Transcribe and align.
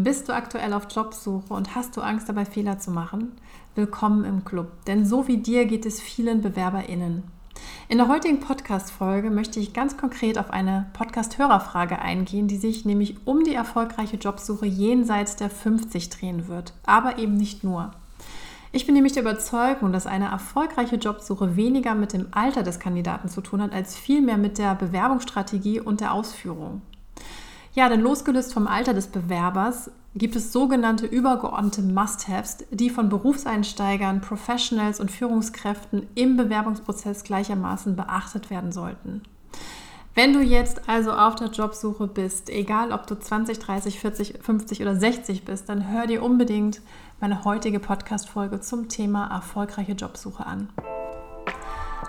Bist 0.00 0.28
du 0.28 0.32
aktuell 0.32 0.74
auf 0.74 0.86
Jobsuche 0.94 1.52
und 1.52 1.74
hast 1.74 1.96
du 1.96 2.02
Angst 2.02 2.28
dabei 2.28 2.44
Fehler 2.44 2.78
zu 2.78 2.92
machen? 2.92 3.32
Willkommen 3.74 4.24
im 4.24 4.44
Club, 4.44 4.84
denn 4.86 5.04
so 5.04 5.26
wie 5.26 5.38
dir 5.38 5.64
geht 5.64 5.84
es 5.84 6.00
vielen 6.00 6.40
Bewerberinnen. 6.40 7.24
In 7.88 7.98
der 7.98 8.06
heutigen 8.06 8.38
Podcast-Folge 8.38 9.28
möchte 9.30 9.58
ich 9.58 9.72
ganz 9.72 9.96
konkret 9.96 10.38
auf 10.38 10.50
eine 10.50 10.86
Podcast-Hörerfrage 10.92 11.98
eingehen, 11.98 12.46
die 12.46 12.58
sich 12.58 12.84
nämlich 12.84 13.16
um 13.24 13.42
die 13.42 13.56
erfolgreiche 13.56 14.18
Jobsuche 14.18 14.66
jenseits 14.66 15.34
der 15.34 15.50
50 15.50 16.10
drehen 16.10 16.46
wird, 16.46 16.74
aber 16.86 17.18
eben 17.18 17.36
nicht 17.36 17.64
nur. 17.64 17.90
Ich 18.70 18.86
bin 18.86 18.94
nämlich 18.94 19.14
der 19.14 19.24
Überzeugung, 19.24 19.90
dass 19.90 20.06
eine 20.06 20.26
erfolgreiche 20.26 20.94
Jobsuche 20.94 21.56
weniger 21.56 21.96
mit 21.96 22.12
dem 22.12 22.28
Alter 22.30 22.62
des 22.62 22.78
Kandidaten 22.78 23.28
zu 23.28 23.40
tun 23.40 23.60
hat, 23.60 23.72
als 23.72 23.96
vielmehr 23.96 24.36
mit 24.36 24.58
der 24.58 24.76
Bewerbungsstrategie 24.76 25.80
und 25.80 26.00
der 26.00 26.12
Ausführung. 26.12 26.82
Ja, 27.78 27.88
denn 27.88 28.00
losgelöst 28.00 28.52
vom 28.52 28.66
Alter 28.66 28.92
des 28.92 29.06
Bewerbers 29.06 29.92
gibt 30.16 30.34
es 30.34 30.52
sogenannte 30.52 31.06
übergeordnete 31.06 31.80
Must-Haves, 31.80 32.64
die 32.72 32.90
von 32.90 33.08
Berufseinsteigern, 33.08 34.20
Professionals 34.20 34.98
und 34.98 35.12
Führungskräften 35.12 36.08
im 36.16 36.36
Bewerbungsprozess 36.36 37.22
gleichermaßen 37.22 37.94
beachtet 37.94 38.50
werden 38.50 38.72
sollten. 38.72 39.22
Wenn 40.16 40.32
du 40.32 40.40
jetzt 40.40 40.88
also 40.88 41.12
auf 41.12 41.36
der 41.36 41.50
Jobsuche 41.50 42.08
bist, 42.08 42.50
egal 42.50 42.90
ob 42.90 43.06
du 43.06 43.16
20, 43.16 43.60
30, 43.60 44.00
40, 44.00 44.34
50 44.42 44.82
oder 44.82 44.96
60 44.96 45.44
bist, 45.44 45.68
dann 45.68 45.88
hör 45.88 46.08
dir 46.08 46.24
unbedingt 46.24 46.80
meine 47.20 47.44
heutige 47.44 47.78
Podcast-Folge 47.78 48.60
zum 48.60 48.88
Thema 48.88 49.28
erfolgreiche 49.28 49.92
Jobsuche 49.92 50.44
an. 50.44 50.68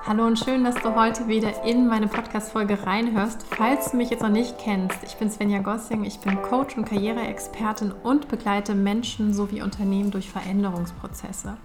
Hallo 0.05 0.25
und 0.25 0.39
schön, 0.39 0.63
dass 0.63 0.75
du 0.75 0.95
heute 0.95 1.27
wieder 1.27 1.65
in 1.65 1.87
meine 1.87 2.07
Podcast-Folge 2.07 2.85
reinhörst. 2.85 3.45
Falls 3.49 3.91
du 3.91 3.97
mich 3.97 4.09
jetzt 4.09 4.23
noch 4.23 4.29
nicht 4.29 4.57
kennst, 4.57 4.97
ich 5.03 5.17
bin 5.17 5.29
Svenja 5.29 5.59
Gossing, 5.59 6.05
ich 6.05 6.19
bin 6.19 6.41
Coach 6.41 6.77
und 6.77 6.85
Karriereexpertin 6.85 7.91
und 7.91 8.29
begleite 8.29 8.75
Menschen 8.75 9.33
sowie 9.33 9.61
Unternehmen 9.61 10.09
durch 10.09 10.31
Veränderungsprozesse. 10.31 11.57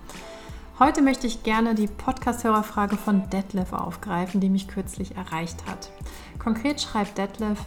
Heute 0.80 1.00
möchte 1.00 1.28
ich 1.28 1.44
gerne 1.44 1.77
die 1.77 1.86
Podcast-Hörerfrage 1.86 2.96
von 2.96 3.30
Detlef 3.30 3.72
aufgreifen, 3.72 4.40
die 4.40 4.50
mich 4.50 4.66
kürzlich 4.66 5.16
erreicht 5.16 5.64
hat. 5.70 5.92
Konkret 6.40 6.80
schreibt 6.80 7.16
Detlef, 7.16 7.60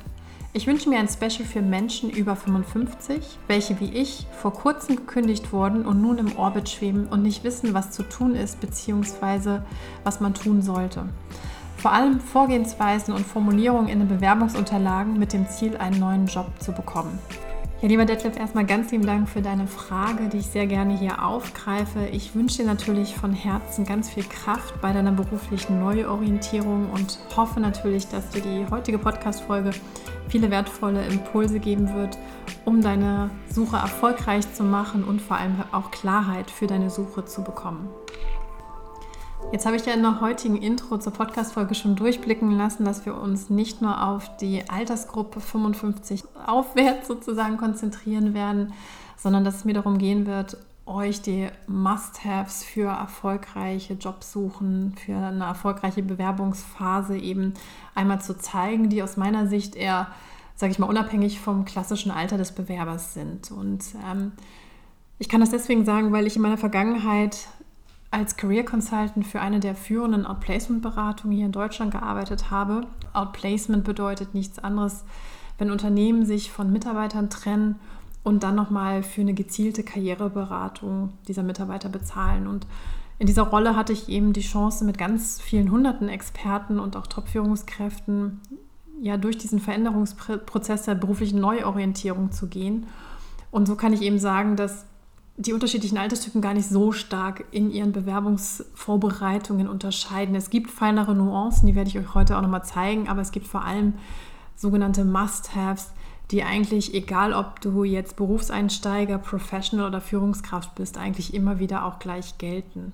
ich 0.57 0.65
wünsche 0.65 0.89
mir 0.89 0.97
ein 0.97 1.07
Special 1.07 1.47
für 1.47 1.61
Menschen 1.61 2.09
über 2.09 2.35
55, 2.35 3.37
welche 3.45 3.79
wie 3.79 3.93
ich 3.93 4.25
vor 4.31 4.51
kurzem 4.51 4.95
gekündigt 4.95 5.53
wurden 5.53 5.85
und 5.85 6.01
nun 6.01 6.17
im 6.17 6.35
Orbit 6.35 6.67
schweben 6.67 7.05
und 7.05 7.21
nicht 7.21 7.43
wissen, 7.43 7.75
was 7.75 7.91
zu 7.91 8.01
tun 8.01 8.33
ist 8.33 8.59
bzw. 8.59 9.59
was 10.03 10.19
man 10.19 10.33
tun 10.33 10.63
sollte. 10.63 11.03
Vor 11.77 11.93
allem 11.93 12.19
Vorgehensweisen 12.19 13.13
und 13.13 13.27
Formulierungen 13.27 13.87
in 13.87 13.99
den 13.99 14.07
Bewerbungsunterlagen 14.07 15.19
mit 15.19 15.31
dem 15.31 15.47
Ziel, 15.47 15.77
einen 15.77 15.99
neuen 15.99 16.25
Job 16.25 16.47
zu 16.59 16.71
bekommen. 16.71 17.19
Ja, 17.79 17.87
lieber 17.87 18.05
Detlef, 18.05 18.35
erstmal 18.35 18.65
ganz 18.65 18.91
lieben 18.91 19.05
Dank 19.05 19.29
für 19.29 19.43
deine 19.43 19.67
Frage, 19.67 20.29
die 20.29 20.37
ich 20.37 20.47
sehr 20.47 20.65
gerne 20.65 20.97
hier 20.97 21.23
aufgreife. 21.23 22.07
Ich 22.11 22.33
wünsche 22.33 22.57
dir 22.57 22.65
natürlich 22.65 23.13
von 23.13 23.33
Herzen 23.33 23.85
ganz 23.85 24.09
viel 24.09 24.23
Kraft 24.23 24.81
bei 24.81 24.93
deiner 24.93 25.11
beruflichen 25.11 25.79
Neuorientierung 25.79 26.89
und 26.89 27.19
hoffe 27.35 27.59
natürlich, 27.59 28.07
dass 28.07 28.31
dir 28.31 28.41
die 28.41 28.65
heutige 28.71 28.97
Podcast-Folge 28.97 29.69
viele 30.27 30.49
wertvolle 30.49 31.05
Impulse 31.05 31.59
geben 31.59 31.93
wird, 31.93 32.17
um 32.65 32.81
deine 32.81 33.29
Suche 33.47 33.75
erfolgreich 33.77 34.51
zu 34.55 34.63
machen 34.63 35.03
und 35.03 35.21
vor 35.21 35.37
allem 35.37 35.63
auch 35.71 35.91
Klarheit 35.91 36.49
für 36.49 36.65
deine 36.65 36.89
Suche 36.89 37.25
zu 37.25 37.43
bekommen. 37.43 37.89
Jetzt 39.51 39.65
habe 39.65 39.77
ich 39.77 39.85
ja 39.85 39.93
in 39.93 40.01
der 40.01 40.19
heutigen 40.19 40.57
Intro 40.57 40.97
zur 40.97 41.13
Podcast-Folge 41.13 41.73
schon 41.73 41.95
durchblicken 41.95 42.51
lassen, 42.57 42.83
dass 42.83 43.05
wir 43.05 43.15
uns 43.15 43.49
nicht 43.49 43.81
nur 43.81 44.03
auf 44.05 44.35
die 44.37 44.69
Altersgruppe 44.69 45.39
55 45.39 46.23
aufwärts 46.45 47.07
sozusagen 47.07 47.57
konzentrieren 47.57 48.33
werden, 48.33 48.73
sondern 49.15 49.45
dass 49.45 49.55
es 49.55 49.65
mir 49.65 49.73
darum 49.73 49.97
gehen 49.99 50.25
wird, 50.25 50.57
euch 50.85 51.21
die 51.21 51.47
Must-Haves 51.67 52.63
für 52.63 52.89
erfolgreiche 52.89 53.93
Jobsuchen, 53.93 54.95
für 55.05 55.15
eine 55.15 55.45
erfolgreiche 55.45 56.01
Bewerbungsphase 56.01 57.17
eben 57.17 57.53
einmal 57.93 58.21
zu 58.21 58.37
zeigen, 58.37 58.89
die 58.89 59.03
aus 59.03 59.17
meiner 59.17 59.47
Sicht 59.47 59.75
eher, 59.75 60.07
sage 60.55 60.71
ich 60.71 60.79
mal, 60.79 60.87
unabhängig 60.87 61.39
vom 61.39 61.65
klassischen 61.65 62.11
Alter 62.11 62.37
des 62.37 62.53
Bewerbers 62.53 63.13
sind. 63.13 63.51
Und 63.51 63.83
ähm, 64.09 64.33
ich 65.19 65.29
kann 65.29 65.41
das 65.41 65.51
deswegen 65.51 65.83
sagen, 65.83 66.11
weil 66.11 66.27
ich 66.27 66.35
in 66.35 66.41
meiner 66.41 66.57
Vergangenheit 66.57 67.47
als 68.09 68.37
Career 68.37 68.63
Consultant 68.63 69.25
für 69.25 69.41
eine 69.41 69.59
der 69.59 69.75
führenden 69.75 70.25
Outplacement-Beratungen 70.25 71.35
hier 71.35 71.45
in 71.45 71.51
Deutschland 71.51 71.91
gearbeitet 71.91 72.49
habe. 72.51 72.81
Outplacement 73.13 73.83
bedeutet 73.83 74.33
nichts 74.33 74.59
anderes, 74.59 75.03
wenn 75.57 75.71
Unternehmen 75.71 76.25
sich 76.25 76.51
von 76.51 76.71
Mitarbeitern 76.71 77.29
trennen 77.29 77.79
und 78.23 78.43
dann 78.43 78.55
nochmal 78.55 79.03
für 79.03 79.21
eine 79.21 79.33
gezielte 79.33 79.83
Karriereberatung 79.83 81.13
dieser 81.27 81.43
Mitarbeiter 81.43 81.89
bezahlen. 81.89 82.47
Und 82.47 82.67
in 83.19 83.27
dieser 83.27 83.43
Rolle 83.43 83.75
hatte 83.75 83.93
ich 83.93 84.09
eben 84.09 84.33
die 84.33 84.41
Chance, 84.41 84.85
mit 84.85 84.97
ganz 84.97 85.41
vielen 85.41 85.71
hunderten 85.71 86.07
Experten 86.07 86.79
und 86.79 86.95
auch 86.95 87.07
Top-Führungskräften 87.07 88.41
ja 89.01 89.17
durch 89.17 89.37
diesen 89.37 89.59
Veränderungsprozess 89.59 90.83
der 90.83 90.95
beruflichen 90.95 91.39
Neuorientierung 91.39 92.31
zu 92.31 92.47
gehen. 92.47 92.87
Und 93.51 93.67
so 93.67 93.75
kann 93.75 93.93
ich 93.93 94.01
eben 94.01 94.19
sagen, 94.19 94.55
dass 94.55 94.85
die 95.37 95.53
unterschiedlichen 95.53 95.99
Alterstypen 95.99 96.41
gar 96.41 96.55
nicht 96.55 96.67
so 96.67 96.91
stark 96.91 97.45
in 97.51 97.71
ihren 97.71 97.91
Bewerbungsvorbereitungen 97.91 99.67
unterscheiden. 99.67 100.33
Es 100.33 100.49
gibt 100.49 100.71
feinere 100.71 101.13
Nuancen, 101.13 101.67
die 101.67 101.75
werde 101.75 101.89
ich 101.89 101.99
euch 101.99 102.15
heute 102.15 102.37
auch 102.37 102.41
nochmal 102.41 102.65
zeigen, 102.65 103.07
aber 103.07 103.21
es 103.21 103.31
gibt 103.31 103.45
vor 103.47 103.63
allem 103.63 103.93
sogenannte 104.55 105.05
Must-Haves, 105.05 105.93
die 106.31 106.43
eigentlich, 106.43 106.95
egal 106.95 107.33
ob 107.33 107.61
du 107.61 107.83
jetzt 107.83 108.15
Berufseinsteiger, 108.15 109.19
Professional 109.19 109.87
oder 109.87 110.01
Führungskraft 110.01 110.73
bist, 110.73 110.97
eigentlich 110.97 111.35
immer 111.35 111.59
wieder 111.59 111.85
auch 111.85 111.99
gleich 111.99 112.39
gelten. 112.39 112.93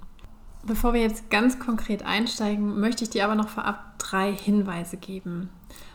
Bevor 0.65 0.93
wir 0.93 1.01
jetzt 1.01 1.29
ganz 1.29 1.59
konkret 1.59 2.05
einsteigen, 2.05 2.79
möchte 2.79 3.03
ich 3.03 3.09
dir 3.09 3.25
aber 3.25 3.35
noch 3.35 3.49
vorab 3.49 3.99
drei 3.99 4.33
Hinweise 4.33 4.95
geben. 4.95 5.49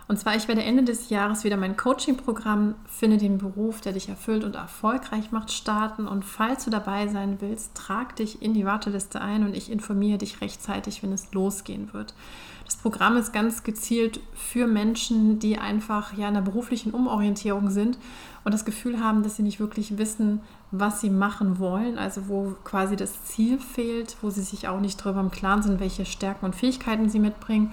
Und 0.08 0.18
zwar, 0.18 0.36
ich 0.36 0.48
werde 0.48 0.62
Ende 0.62 0.84
des 0.84 1.10
Jahres 1.10 1.44
wieder 1.44 1.56
mein 1.58 1.76
Coaching-Programm 1.76 2.74
Finde 2.86 3.18
den 3.18 3.38
Beruf, 3.38 3.82
der 3.82 3.92
dich 3.92 4.08
erfüllt 4.08 4.42
und 4.42 4.56
erfolgreich 4.56 5.32
macht, 5.32 5.52
starten. 5.52 6.06
Und 6.08 6.24
falls 6.24 6.64
du 6.64 6.70
dabei 6.70 7.08
sein 7.08 7.38
willst, 7.40 7.74
trag 7.74 8.16
dich 8.16 8.42
in 8.42 8.54
die 8.54 8.64
Warteliste 8.64 9.20
ein 9.20 9.44
und 9.44 9.54
ich 9.54 9.70
informiere 9.70 10.18
dich 10.18 10.40
rechtzeitig, 10.40 11.02
wenn 11.02 11.12
es 11.12 11.32
losgehen 11.32 11.92
wird. 11.92 12.14
Das 12.64 12.76
Programm 12.76 13.16
ist 13.16 13.32
ganz 13.32 13.62
gezielt 13.62 14.20
für 14.34 14.66
Menschen, 14.66 15.38
die 15.38 15.58
einfach 15.58 16.16
ja 16.16 16.28
in 16.28 16.34
der 16.34 16.42
beruflichen 16.42 16.92
Umorientierung 16.92 17.70
sind 17.70 17.98
und 18.44 18.52
das 18.52 18.66
Gefühl 18.66 19.00
haben, 19.00 19.22
dass 19.22 19.36
sie 19.36 19.42
nicht 19.42 19.60
wirklich 19.60 19.96
wissen, 19.98 20.40
was 20.70 21.00
sie 21.00 21.10
machen 21.10 21.58
wollen, 21.58 21.98
also 21.98 22.28
wo 22.28 22.54
quasi 22.64 22.96
das 22.96 23.24
Ziel 23.24 23.58
fehlt, 23.58 24.16
wo 24.20 24.30
sie 24.30 24.42
sich 24.42 24.68
auch 24.68 24.80
nicht 24.80 25.04
darüber 25.04 25.20
im 25.20 25.30
Klaren 25.30 25.62
sind, 25.62 25.80
welche 25.80 26.04
Stärken 26.04 26.44
und 26.44 26.54
Fähigkeiten 26.54 27.08
sie 27.08 27.20
mitbringen 27.20 27.72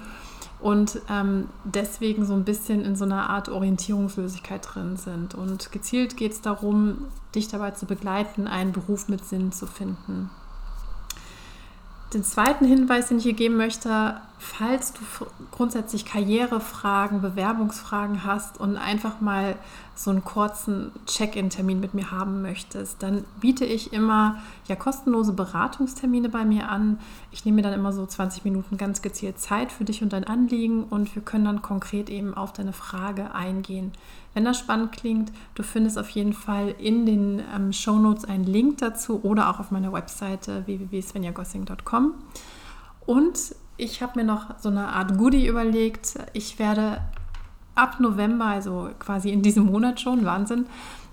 und 0.59 0.99
ähm, 1.09 1.49
deswegen 1.63 2.25
so 2.25 2.33
ein 2.33 2.43
bisschen 2.43 2.83
in 2.83 2.95
so 2.95 3.05
einer 3.05 3.29
Art 3.29 3.49
Orientierungslosigkeit 3.49 4.67
drin 4.73 4.97
sind. 4.97 5.35
Und 5.35 5.71
gezielt 5.71 6.17
geht 6.17 6.31
es 6.31 6.41
darum, 6.41 7.05
dich 7.35 7.47
dabei 7.47 7.71
zu 7.71 7.85
begleiten, 7.85 8.47
einen 8.47 8.71
Beruf 8.71 9.07
mit 9.07 9.23
Sinn 9.25 9.51
zu 9.51 9.67
finden. 9.67 10.29
Den 12.13 12.23
zweiten 12.23 12.65
Hinweis, 12.65 13.09
den 13.09 13.17
ich 13.17 13.25
hier 13.25 13.33
geben 13.33 13.57
möchte, 13.57 14.21
falls 14.39 14.93
du 14.93 15.01
grundsätzlich 15.51 16.05
Karrierefragen, 16.05 17.21
Bewerbungsfragen 17.21 18.23
hast 18.23 18.59
und 18.59 18.77
einfach 18.77 19.19
mal 19.21 19.57
so 19.95 20.11
einen 20.11 20.23
kurzen 20.23 20.91
Check-in-Termin 21.05 21.79
mit 21.79 21.93
mir 21.93 22.11
haben 22.11 22.41
möchtest, 22.41 23.01
dann 23.01 23.23
biete 23.39 23.63
ich 23.63 23.93
immer 23.93 24.37
ja 24.67 24.75
kostenlose 24.75 25.33
Beratungstermine 25.33 26.29
bei 26.29 26.43
mir 26.43 26.69
an. 26.69 26.99
Ich 27.31 27.45
nehme 27.45 27.57
mir 27.57 27.61
dann 27.61 27.73
immer 27.73 27.93
so 27.93 28.05
20 28.05 28.43
Minuten 28.43 28.77
ganz 28.77 29.01
gezielt 29.01 29.39
Zeit 29.39 29.71
für 29.71 29.85
dich 29.85 30.03
und 30.03 30.11
dein 30.11 30.25
Anliegen 30.25 30.83
und 30.83 31.15
wir 31.15 31.21
können 31.21 31.45
dann 31.45 31.61
konkret 31.61 32.09
eben 32.09 32.33
auf 32.33 32.51
deine 32.51 32.73
Frage 32.73 33.33
eingehen. 33.33 33.93
Wenn 34.33 34.43
das 34.43 34.59
spannend 34.59 34.91
klingt, 34.91 35.31
du 35.55 35.63
findest 35.63 35.97
auf 35.97 36.09
jeden 36.09 36.33
Fall 36.33 36.75
in 36.77 37.05
den 37.05 37.41
ähm, 37.55 37.71
Shownotes 37.71 38.25
einen 38.25 38.43
Link 38.43 38.79
dazu 38.79 39.21
oder 39.23 39.49
auch 39.49 39.61
auf 39.61 39.71
meiner 39.71 39.93
Webseite 39.93 40.63
www.svenjagossing.com. 40.65 42.13
Und 43.05 43.55
ich 43.77 44.01
habe 44.01 44.19
mir 44.19 44.25
noch 44.25 44.59
so 44.59 44.69
eine 44.69 44.89
Art 44.89 45.17
Goodie 45.17 45.47
überlegt. 45.47 46.15
Ich 46.33 46.59
werde 46.59 47.01
ab 47.75 47.99
November, 47.99 48.45
also 48.45 48.89
quasi 48.99 49.29
in 49.29 49.41
diesem 49.41 49.65
Monat 49.65 49.99
schon, 49.99 50.25
Wahnsinn, 50.25 50.65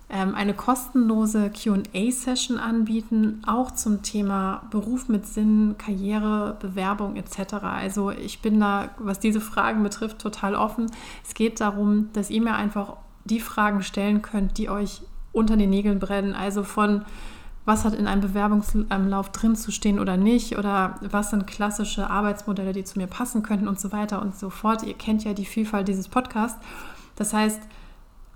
ähm, 0.09 0.35
eine 0.35 0.55
kostenlose 0.55 1.50
QA-Session 1.50 2.59
anbieten, 2.59 3.43
auch 3.47 3.70
zum 3.70 4.03
Thema 4.03 4.62
Beruf 4.70 5.09
mit 5.09 5.26
Sinn, 5.26 5.76
Karriere, 5.79 6.56
Bewerbung 6.61 7.17
etc. 7.17 7.55
Also 7.62 8.11
ich 8.11 8.43
bin 8.43 8.61
da, 8.61 8.91
was 8.99 9.19
diese 9.20 9.41
Fragen 9.41 9.82
betrifft, 9.82 10.19
total 10.19 10.55
offen. 10.55 10.91
Es 11.25 11.35
geht 11.35 11.61
darum, 11.61 12.11
dass 12.12 12.31
ihr 12.31 12.43
mir 12.43 12.55
einfach 12.55 12.97
die 13.25 13.41
Fragen 13.41 13.82
stellen 13.82 14.20
könnt, 14.20 14.58
die 14.58 14.69
euch 14.69 15.03
unter 15.32 15.56
den 15.56 15.70
Nägeln 15.70 15.99
brennen. 15.99 16.35
Also 16.35 16.62
von 16.62 17.06
was 17.64 17.85
hat 17.85 17.94
in 17.94 18.06
einem 18.06 18.20
Bewerbungslauf 18.20 19.31
drin 19.31 19.55
zu 19.55 19.70
stehen 19.70 20.00
oder 20.00 20.17
nicht 20.17 20.59
oder 20.59 20.97
was 21.00 21.31
sind 21.31 21.47
klassische 21.47 22.11
Arbeitsmodelle, 22.11 22.73
die 22.73 22.85
zu 22.85 22.99
mir 22.99 23.06
passen 23.06 23.43
könnten 23.43 23.69
und 23.69 23.79
so 23.79 23.93
weiter 23.93 24.20
und 24.20 24.37
so 24.37 24.50
fort. 24.50 24.82
Ihr 24.82 24.94
kennt 24.94 25.25
ja 25.25 25.32
die 25.32 25.44
Vielfalt 25.44 25.87
dieses 25.87 26.09
Podcasts. 26.09 26.59
Das 27.17 27.32
heißt, 27.32 27.61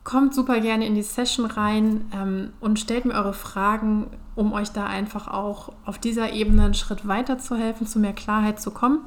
kommt 0.04 0.34
super 0.34 0.60
gerne 0.60 0.86
in 0.86 0.94
die 0.94 1.02
Session 1.02 1.46
rein 1.46 2.04
ähm, 2.14 2.52
und 2.60 2.78
stellt 2.78 3.04
mir 3.04 3.14
eure 3.14 3.34
Fragen, 3.34 4.06
um 4.36 4.52
euch 4.52 4.70
da 4.70 4.86
einfach 4.86 5.26
auch 5.26 5.72
auf 5.84 5.98
dieser 5.98 6.32
Ebene 6.32 6.64
einen 6.66 6.74
Schritt 6.74 7.08
weiter 7.08 7.38
zu 7.38 7.56
helfen, 7.56 7.88
zu 7.88 7.98
mehr 7.98 8.12
Klarheit 8.12 8.60
zu 8.60 8.70
kommen. 8.70 9.00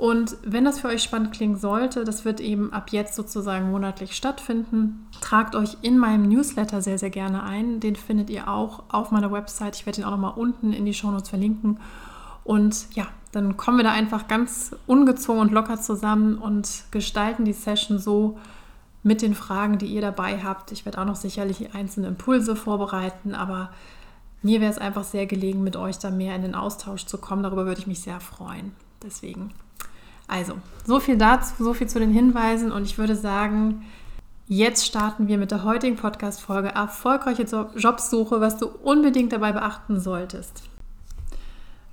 Und 0.00 0.38
wenn 0.42 0.64
das 0.64 0.80
für 0.80 0.88
euch 0.88 1.02
spannend 1.02 1.32
klingen 1.32 1.58
sollte, 1.58 2.04
das 2.04 2.24
wird 2.24 2.40
eben 2.40 2.72
ab 2.72 2.88
jetzt 2.90 3.14
sozusagen 3.14 3.70
monatlich 3.70 4.16
stattfinden. 4.16 5.06
Tragt 5.20 5.54
euch 5.54 5.76
in 5.82 5.98
meinem 5.98 6.26
Newsletter 6.26 6.80
sehr, 6.80 6.96
sehr 6.96 7.10
gerne 7.10 7.42
ein. 7.42 7.80
Den 7.80 7.96
findet 7.96 8.30
ihr 8.30 8.48
auch 8.48 8.84
auf 8.88 9.10
meiner 9.10 9.30
Website. 9.30 9.76
Ich 9.76 9.84
werde 9.84 10.00
ihn 10.00 10.06
auch 10.06 10.12
nochmal 10.12 10.32
unten 10.36 10.72
in 10.72 10.86
die 10.86 10.94
Shownotes 10.94 11.28
verlinken. 11.28 11.80
Und 12.44 12.86
ja, 12.94 13.08
dann 13.32 13.58
kommen 13.58 13.76
wir 13.76 13.84
da 13.84 13.92
einfach 13.92 14.26
ganz 14.26 14.74
ungezwungen 14.86 15.42
und 15.42 15.52
locker 15.52 15.78
zusammen 15.78 16.38
und 16.38 16.84
gestalten 16.90 17.44
die 17.44 17.52
Session 17.52 17.98
so 17.98 18.38
mit 19.02 19.20
den 19.20 19.34
Fragen, 19.34 19.76
die 19.76 19.88
ihr 19.88 20.00
dabei 20.00 20.42
habt. 20.42 20.72
Ich 20.72 20.86
werde 20.86 20.98
auch 20.98 21.04
noch 21.04 21.16
sicherlich 21.16 21.74
einzelne 21.74 22.08
Impulse 22.08 22.56
vorbereiten, 22.56 23.34
aber 23.34 23.68
mir 24.40 24.62
wäre 24.62 24.72
es 24.72 24.78
einfach 24.78 25.04
sehr 25.04 25.26
gelegen, 25.26 25.62
mit 25.62 25.76
euch 25.76 25.98
da 25.98 26.10
mehr 26.10 26.36
in 26.36 26.40
den 26.40 26.54
Austausch 26.54 27.04
zu 27.04 27.18
kommen. 27.18 27.42
Darüber 27.42 27.66
würde 27.66 27.82
ich 27.82 27.86
mich 27.86 28.00
sehr 28.00 28.20
freuen. 28.20 28.72
Deswegen 29.02 29.52
also, 30.30 30.54
so 30.86 31.00
viel 31.00 31.16
dazu, 31.16 31.64
so 31.64 31.74
viel 31.74 31.88
zu 31.88 31.98
den 31.98 32.12
Hinweisen 32.12 32.70
und 32.70 32.84
ich 32.84 32.98
würde 32.98 33.16
sagen, 33.16 33.84
jetzt 34.46 34.86
starten 34.86 35.28
wir 35.28 35.38
mit 35.38 35.50
der 35.50 35.64
heutigen 35.64 35.96
Podcast-Folge 35.96 36.68
Erfolgreiche 36.68 37.42
Jobsuche, 37.76 38.40
was 38.40 38.56
du 38.56 38.68
unbedingt 38.68 39.32
dabei 39.32 39.52
beachten 39.52 39.98
solltest. 39.98 40.62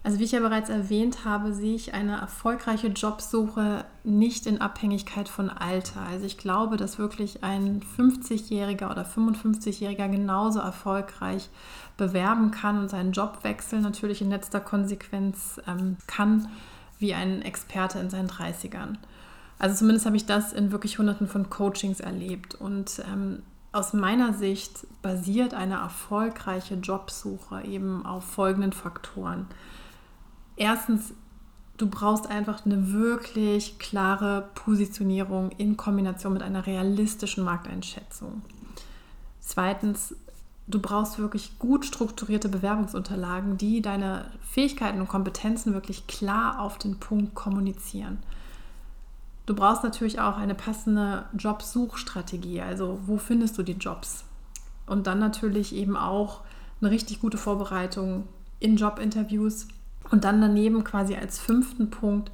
Also 0.04 0.20
wie 0.20 0.24
ich 0.24 0.32
ja 0.32 0.40
bereits 0.40 0.70
erwähnt 0.70 1.26
habe, 1.26 1.52
sehe 1.52 1.76
ich 1.76 1.94
eine 1.94 2.22
erfolgreiche 2.22 2.88
Jobsuche 2.88 3.84
nicht 4.06 4.46
in 4.46 4.62
Abhängigkeit 4.62 5.28
von 5.28 5.50
Alter. 5.50 6.00
Also 6.10 6.26
ich 6.26 6.38
glaube, 6.38 6.78
dass 6.78 6.98
wirklich 6.98 7.44
ein 7.44 7.82
50-Jähriger 7.98 8.90
oder 8.90 9.04
55-Jähriger 9.04 10.08
genauso 10.08 10.60
erfolgreich 10.60 11.50
bewerben 11.98 12.52
kann 12.52 12.80
und 12.80 12.90
seinen 12.90 13.12
Job 13.12 13.40
wechseln 13.42 13.82
natürlich 13.82 14.22
in 14.22 14.30
letzter 14.30 14.62
Konsequenz 14.62 15.60
ähm, 15.68 15.98
kann 16.08 16.48
wie 17.00 17.14
ein 17.14 17.42
Experte 17.42 18.00
in 18.00 18.10
seinen 18.10 18.30
30ern. 18.30 18.96
Also 19.60 19.78
zumindest 19.78 20.06
habe 20.06 20.18
ich 20.18 20.26
das 20.26 20.54
in 20.54 20.72
wirklich 20.72 21.00
hunderten 21.00 21.28
von 21.28 21.50
Coachings 21.50 22.00
erlebt. 22.00 22.56
Und 22.56 23.02
ähm, 23.12 23.44
aus 23.72 23.94
meiner 23.94 24.34
Sicht 24.34 24.86
basiert 25.02 25.54
eine 25.54 25.76
erfolgreiche 25.76 26.76
Jobsuche 26.76 27.64
eben 27.64 28.06
auf 28.06 28.24
folgenden 28.24 28.74
Faktoren. 28.74 29.48
Erstens, 30.56 31.14
du 31.78 31.88
brauchst 31.88 32.28
einfach 32.28 32.66
eine 32.66 32.92
wirklich 32.92 33.78
klare 33.80 34.50
Positionierung 34.56 35.52
in 35.52 35.78
Kombination 35.78 36.34
mit 36.34 36.42
einer 36.42 36.66
realistischen 36.66 37.44
Markteinschätzung. 37.44 38.42
Zweitens, 39.40 40.16
du 40.68 40.80
brauchst 40.80 41.18
wirklich 41.18 41.58
gut 41.60 41.86
strukturierte 41.86 42.50
Bewerbungsunterlagen, 42.50 43.58
die 43.58 43.82
deine 43.82 44.26
Fähigkeiten 44.42 45.00
und 45.00 45.08
Kompetenzen 45.08 45.74
wirklich 45.74 46.08
klar 46.08 46.60
auf 46.60 46.78
den 46.78 47.00
Punkt 47.00 47.36
kommunizieren. 47.36 48.20
Du 49.46 49.56
brauchst 49.56 49.84
natürlich 49.84 50.20
auch 50.20 50.38
eine 50.38 50.56
passende 50.56 51.24
Jobsuchstrategie, 51.38 52.62
also 52.62 53.00
wo 53.06 53.18
findest 53.18 53.58
du 53.58 53.64
die 53.64 53.74
Jobs? 53.74 54.26
Und 54.86 55.08
dann 55.08 55.20
natürlich 55.20 55.74
eben 55.74 55.96
auch 55.96 56.42
eine 56.82 56.92
richtig 56.92 57.22
gute 57.22 57.38
Vorbereitung 57.38 58.28
in 58.60 58.76
Jobinterviews. 58.76 59.68
Und 60.12 60.26
dann 60.26 60.42
daneben 60.42 60.84
quasi 60.84 61.16
als 61.16 61.40
fünften 61.40 61.90
Punkt 61.90 62.32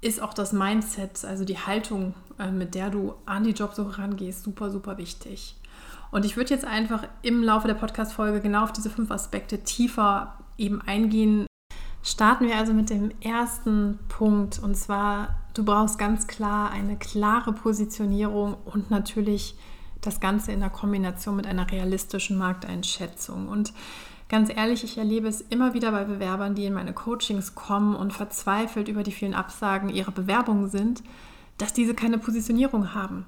ist 0.00 0.22
auch 0.22 0.32
das 0.32 0.52
Mindset, 0.52 1.24
also 1.24 1.44
die 1.44 1.58
Haltung, 1.58 2.14
äh, 2.38 2.50
mit 2.50 2.74
der 2.74 2.90
du 2.90 3.14
an 3.26 3.44
die 3.44 3.50
Jobsuche 3.50 3.98
rangehst, 3.98 4.44
super, 4.44 4.70
super 4.70 4.96
wichtig. 4.96 5.57
Und 6.10 6.24
ich 6.24 6.36
würde 6.36 6.50
jetzt 6.50 6.64
einfach 6.64 7.04
im 7.22 7.42
Laufe 7.42 7.68
der 7.68 7.74
Podcast-Folge 7.74 8.40
genau 8.40 8.64
auf 8.64 8.72
diese 8.72 8.90
fünf 8.90 9.10
Aspekte 9.10 9.62
tiefer 9.62 10.38
eben 10.56 10.80
eingehen. 10.80 11.46
Starten 12.02 12.46
wir 12.46 12.56
also 12.56 12.72
mit 12.72 12.90
dem 12.90 13.10
ersten 13.20 13.98
Punkt 14.08 14.58
und 14.58 14.76
zwar, 14.76 15.36
du 15.54 15.64
brauchst 15.64 15.98
ganz 15.98 16.26
klar 16.26 16.70
eine 16.70 16.96
klare 16.96 17.52
Positionierung 17.52 18.56
und 18.64 18.90
natürlich 18.90 19.56
das 20.00 20.20
Ganze 20.20 20.52
in 20.52 20.60
der 20.60 20.70
Kombination 20.70 21.36
mit 21.36 21.46
einer 21.46 21.70
realistischen 21.70 22.38
Markteinschätzung. 22.38 23.48
Und 23.48 23.72
ganz 24.28 24.48
ehrlich, 24.48 24.84
ich 24.84 24.96
erlebe 24.96 25.28
es 25.28 25.40
immer 25.40 25.74
wieder 25.74 25.90
bei 25.90 26.04
Bewerbern, 26.04 26.54
die 26.54 26.64
in 26.64 26.72
meine 26.72 26.92
Coachings 26.92 27.54
kommen 27.54 27.94
und 27.96 28.12
verzweifelt 28.12 28.88
über 28.88 29.02
die 29.02 29.12
vielen 29.12 29.34
Absagen 29.34 29.90
ihrer 29.90 30.12
Bewerbungen 30.12 30.68
sind, 30.70 31.02
dass 31.58 31.72
diese 31.72 31.94
keine 31.94 32.18
Positionierung 32.18 32.94
haben. 32.94 33.26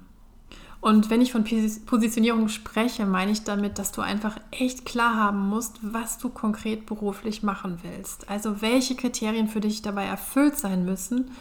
Und 0.81 1.11
wenn 1.11 1.21
ich 1.21 1.31
von 1.31 1.43
Positionierung 1.43 2.47
spreche, 2.49 3.05
meine 3.05 3.31
ich 3.31 3.43
damit, 3.43 3.77
dass 3.77 3.91
du 3.91 4.01
einfach 4.01 4.37
echt 4.49 4.83
klar 4.83 5.15
haben 5.15 5.47
musst, 5.47 5.77
was 5.83 6.17
du 6.17 6.29
konkret 6.29 6.87
beruflich 6.87 7.43
machen 7.43 7.77
willst. 7.83 8.27
Also 8.29 8.61
welche 8.61 8.95
Kriterien 8.95 9.47
für 9.47 9.61
dich 9.61 9.83
dabei 9.83 10.05
erfüllt 10.05 10.57
sein 10.57 10.83
müssen 10.83 11.31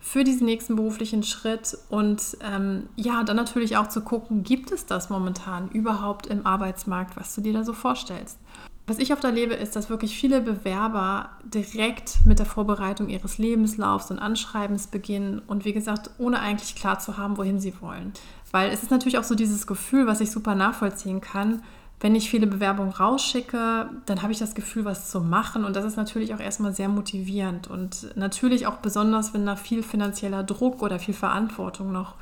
für 0.00 0.22
diesen 0.22 0.44
nächsten 0.46 0.74
beruflichen 0.74 1.22
Schritt. 1.22 1.78
Und 1.88 2.36
ähm, 2.42 2.88
ja, 2.96 3.22
dann 3.22 3.36
natürlich 3.36 3.76
auch 3.76 3.88
zu 3.88 4.02
gucken, 4.02 4.42
gibt 4.42 4.72
es 4.72 4.86
das 4.86 5.08
momentan 5.08 5.70
überhaupt 5.70 6.26
im 6.26 6.44
Arbeitsmarkt, 6.44 7.16
was 7.16 7.34
du 7.34 7.40
dir 7.40 7.52
da 7.52 7.64
so 7.64 7.72
vorstellst. 7.72 8.38
Was 8.86 8.98
ich 8.98 9.14
oft 9.14 9.24
erlebe, 9.24 9.54
ist, 9.54 9.76
dass 9.76 9.88
wirklich 9.88 10.14
viele 10.14 10.42
Bewerber 10.42 11.30
direkt 11.42 12.26
mit 12.26 12.38
der 12.38 12.44
Vorbereitung 12.44 13.08
ihres 13.08 13.38
Lebenslaufs 13.38 14.10
und 14.10 14.18
Anschreibens 14.18 14.88
beginnen 14.88 15.40
und 15.46 15.64
wie 15.64 15.72
gesagt, 15.72 16.10
ohne 16.18 16.40
eigentlich 16.40 16.74
klar 16.74 16.98
zu 16.98 17.16
haben, 17.16 17.38
wohin 17.38 17.60
sie 17.60 17.72
wollen. 17.80 18.12
Weil 18.54 18.70
es 18.70 18.84
ist 18.84 18.92
natürlich 18.92 19.18
auch 19.18 19.24
so 19.24 19.34
dieses 19.34 19.66
Gefühl, 19.66 20.06
was 20.06 20.20
ich 20.20 20.30
super 20.30 20.54
nachvollziehen 20.54 21.20
kann. 21.20 21.64
Wenn 21.98 22.14
ich 22.14 22.30
viele 22.30 22.46
Bewerbungen 22.46 22.92
rausschicke, 22.92 23.90
dann 24.06 24.22
habe 24.22 24.30
ich 24.30 24.38
das 24.38 24.54
Gefühl, 24.54 24.84
was 24.84 25.10
zu 25.10 25.20
machen. 25.20 25.64
Und 25.64 25.74
das 25.74 25.84
ist 25.84 25.96
natürlich 25.96 26.32
auch 26.32 26.38
erstmal 26.38 26.72
sehr 26.72 26.88
motivierend. 26.88 27.66
Und 27.66 28.16
natürlich 28.16 28.68
auch 28.68 28.76
besonders, 28.76 29.34
wenn 29.34 29.44
da 29.44 29.56
viel 29.56 29.82
finanzieller 29.82 30.44
Druck 30.44 30.82
oder 30.82 31.00
viel 31.00 31.14
Verantwortung 31.14 31.90
noch 31.90 32.14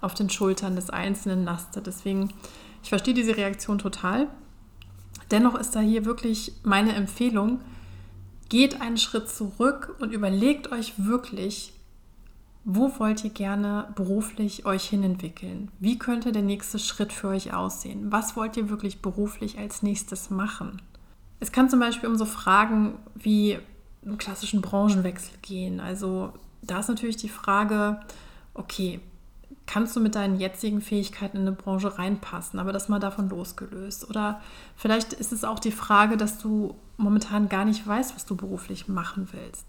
auf 0.00 0.14
den 0.14 0.30
Schultern 0.30 0.74
des 0.74 0.88
Einzelnen 0.88 1.44
lastet. 1.44 1.86
Deswegen, 1.86 2.32
ich 2.82 2.88
verstehe 2.88 3.12
diese 3.12 3.36
Reaktion 3.36 3.76
total. 3.76 4.28
Dennoch 5.30 5.54
ist 5.54 5.76
da 5.76 5.80
hier 5.80 6.06
wirklich 6.06 6.54
meine 6.62 6.94
Empfehlung, 6.94 7.60
geht 8.48 8.80
einen 8.80 8.96
Schritt 8.96 9.28
zurück 9.28 9.96
und 10.00 10.14
überlegt 10.14 10.72
euch 10.72 10.94
wirklich, 10.96 11.74
wo 12.64 12.98
wollt 12.98 13.24
ihr 13.24 13.30
gerne 13.30 13.88
beruflich 13.94 14.64
euch 14.64 14.84
hinentwickeln? 14.88 15.70
Wie 15.80 15.98
könnte 15.98 16.32
der 16.32 16.42
nächste 16.42 16.78
Schritt 16.78 17.12
für 17.12 17.28
euch 17.28 17.52
aussehen? 17.52 18.10
Was 18.10 18.36
wollt 18.36 18.56
ihr 18.56 18.70
wirklich 18.70 19.02
beruflich 19.02 19.58
als 19.58 19.82
nächstes 19.82 20.30
machen? 20.30 20.80
Es 21.40 21.52
kann 21.52 21.68
zum 21.68 21.80
Beispiel 21.80 22.08
um 22.08 22.16
so 22.16 22.24
Fragen 22.24 22.94
wie 23.14 23.58
einen 24.04 24.16
klassischen 24.16 24.62
Branchenwechsel 24.62 25.36
gehen. 25.42 25.78
Also 25.78 26.32
da 26.62 26.80
ist 26.80 26.88
natürlich 26.88 27.16
die 27.16 27.28
Frage, 27.28 28.00
okay, 28.54 29.00
kannst 29.66 29.94
du 29.96 30.00
mit 30.00 30.14
deinen 30.14 30.38
jetzigen 30.38 30.80
Fähigkeiten 30.80 31.38
in 31.38 31.46
eine 31.46 31.56
Branche 31.56 31.98
reinpassen, 31.98 32.58
aber 32.58 32.72
das 32.72 32.88
mal 32.88 32.98
davon 32.98 33.28
losgelöst. 33.28 34.08
Oder 34.08 34.40
vielleicht 34.76 35.12
ist 35.12 35.32
es 35.32 35.44
auch 35.44 35.58
die 35.58 35.72
Frage, 35.72 36.16
dass 36.16 36.38
du 36.38 36.76
momentan 36.96 37.48
gar 37.48 37.64
nicht 37.64 37.86
weißt, 37.86 38.14
was 38.14 38.24
du 38.24 38.36
beruflich 38.36 38.88
machen 38.88 39.28
willst. 39.32 39.66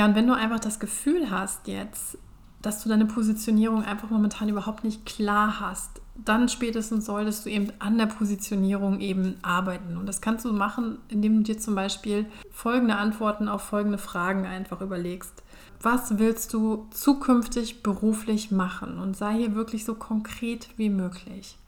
Ja, 0.00 0.06
und 0.06 0.14
wenn 0.14 0.26
du 0.26 0.32
einfach 0.32 0.60
das 0.60 0.80
Gefühl 0.80 1.30
hast 1.30 1.68
jetzt, 1.68 2.16
dass 2.62 2.82
du 2.82 2.88
deine 2.88 3.04
Positionierung 3.04 3.84
einfach 3.84 4.08
momentan 4.08 4.48
überhaupt 4.48 4.82
nicht 4.82 5.04
klar 5.04 5.60
hast, 5.60 6.00
dann 6.16 6.48
spätestens 6.48 7.04
solltest 7.04 7.44
du 7.44 7.50
eben 7.50 7.70
an 7.80 7.98
der 7.98 8.06
Positionierung 8.06 9.00
eben 9.00 9.36
arbeiten. 9.42 9.98
Und 9.98 10.06
das 10.06 10.22
kannst 10.22 10.46
du 10.46 10.54
machen, 10.54 10.96
indem 11.08 11.36
du 11.36 11.42
dir 11.42 11.58
zum 11.58 11.74
Beispiel 11.74 12.24
folgende 12.50 12.96
Antworten 12.96 13.46
auf 13.46 13.60
folgende 13.60 13.98
Fragen 13.98 14.46
einfach 14.46 14.80
überlegst. 14.80 15.42
Was 15.82 16.18
willst 16.18 16.54
du 16.54 16.86
zukünftig 16.92 17.82
beruflich 17.82 18.50
machen? 18.50 18.98
Und 18.98 19.18
sei 19.18 19.34
hier 19.34 19.54
wirklich 19.54 19.84
so 19.84 19.94
konkret 19.94 20.70
wie 20.78 20.88
möglich. 20.88 21.58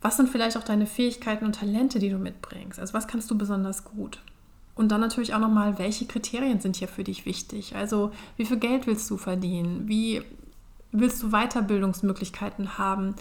Was 0.00 0.16
sind 0.16 0.28
vielleicht 0.28 0.56
auch 0.56 0.62
deine 0.62 0.86
Fähigkeiten 0.86 1.44
und 1.44 1.56
Talente, 1.56 1.98
die 1.98 2.10
du 2.10 2.18
mitbringst? 2.18 2.78
Also 2.78 2.94
was 2.94 3.08
kannst 3.08 3.28
du 3.32 3.36
besonders 3.36 3.82
gut? 3.82 4.20
Und 4.74 4.90
dann 4.90 5.00
natürlich 5.00 5.34
auch 5.34 5.38
nochmal, 5.38 5.78
welche 5.78 6.06
Kriterien 6.06 6.60
sind 6.60 6.76
hier 6.76 6.88
für 6.88 7.04
dich 7.04 7.26
wichtig? 7.26 7.76
Also 7.76 8.10
wie 8.36 8.46
viel 8.46 8.56
Geld 8.58 8.86
willst 8.86 9.10
du 9.10 9.16
verdienen? 9.16 9.86
Wie 9.86 10.22
willst 10.92 11.22
du 11.22 11.30
Weiterbildungsmöglichkeiten 11.30 12.78
haben? 12.78 13.14